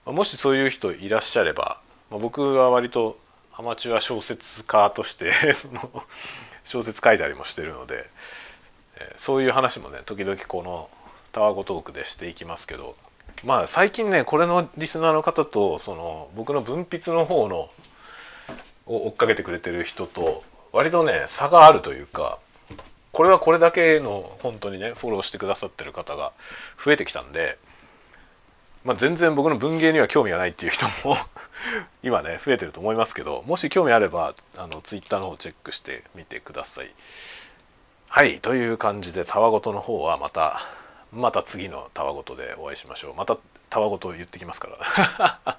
[0.07, 0.13] な？
[0.13, 1.81] もしそういう人いらっしゃれば、
[2.13, 3.19] まあ、僕は割と
[3.57, 6.05] アマチュア小説家として その
[6.63, 8.09] 小説書いたりもしてるので、
[9.01, 10.89] えそういう話もね時々この
[11.37, 12.97] タワゴトークでしていきますけど
[13.45, 17.69] まあ最近ねこれのリスナーの方とその僕の文筆の方の
[18.87, 22.39] を追っかけてくれてる人と割とね差があるというか
[23.13, 26.33] これはこれだけの本当にねフォローしてくださってる方が
[26.83, 27.59] 増えてきたんで、
[28.83, 31.17] まあ、全然僕の文芸には興味がないっていう人も
[32.03, 36.91] 今ね増えてると思いますけどもし興味あればあのツイッターの方チェックしてみてください。
[38.09, 40.59] はいという感じでたわごとの方はまた
[41.13, 43.39] また次のたわごとでお会いしましょうまた
[43.71, 45.59] たわごと言ってきますから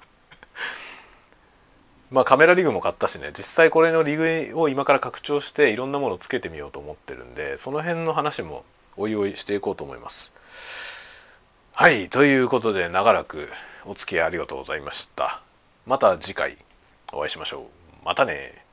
[2.10, 8.64] まあカメラリグも買ったしね実際これのリグを今から拡張していろんなものをつけてみようと思ってるんでその辺の話も
[8.96, 10.32] おいおいしていこうと思います。
[11.72, 13.48] はいということで長らく
[13.84, 15.42] お付き合いありがとうございました。
[15.86, 16.58] また次回
[17.12, 17.68] お会いしましょ
[18.02, 18.04] う。
[18.04, 18.67] またね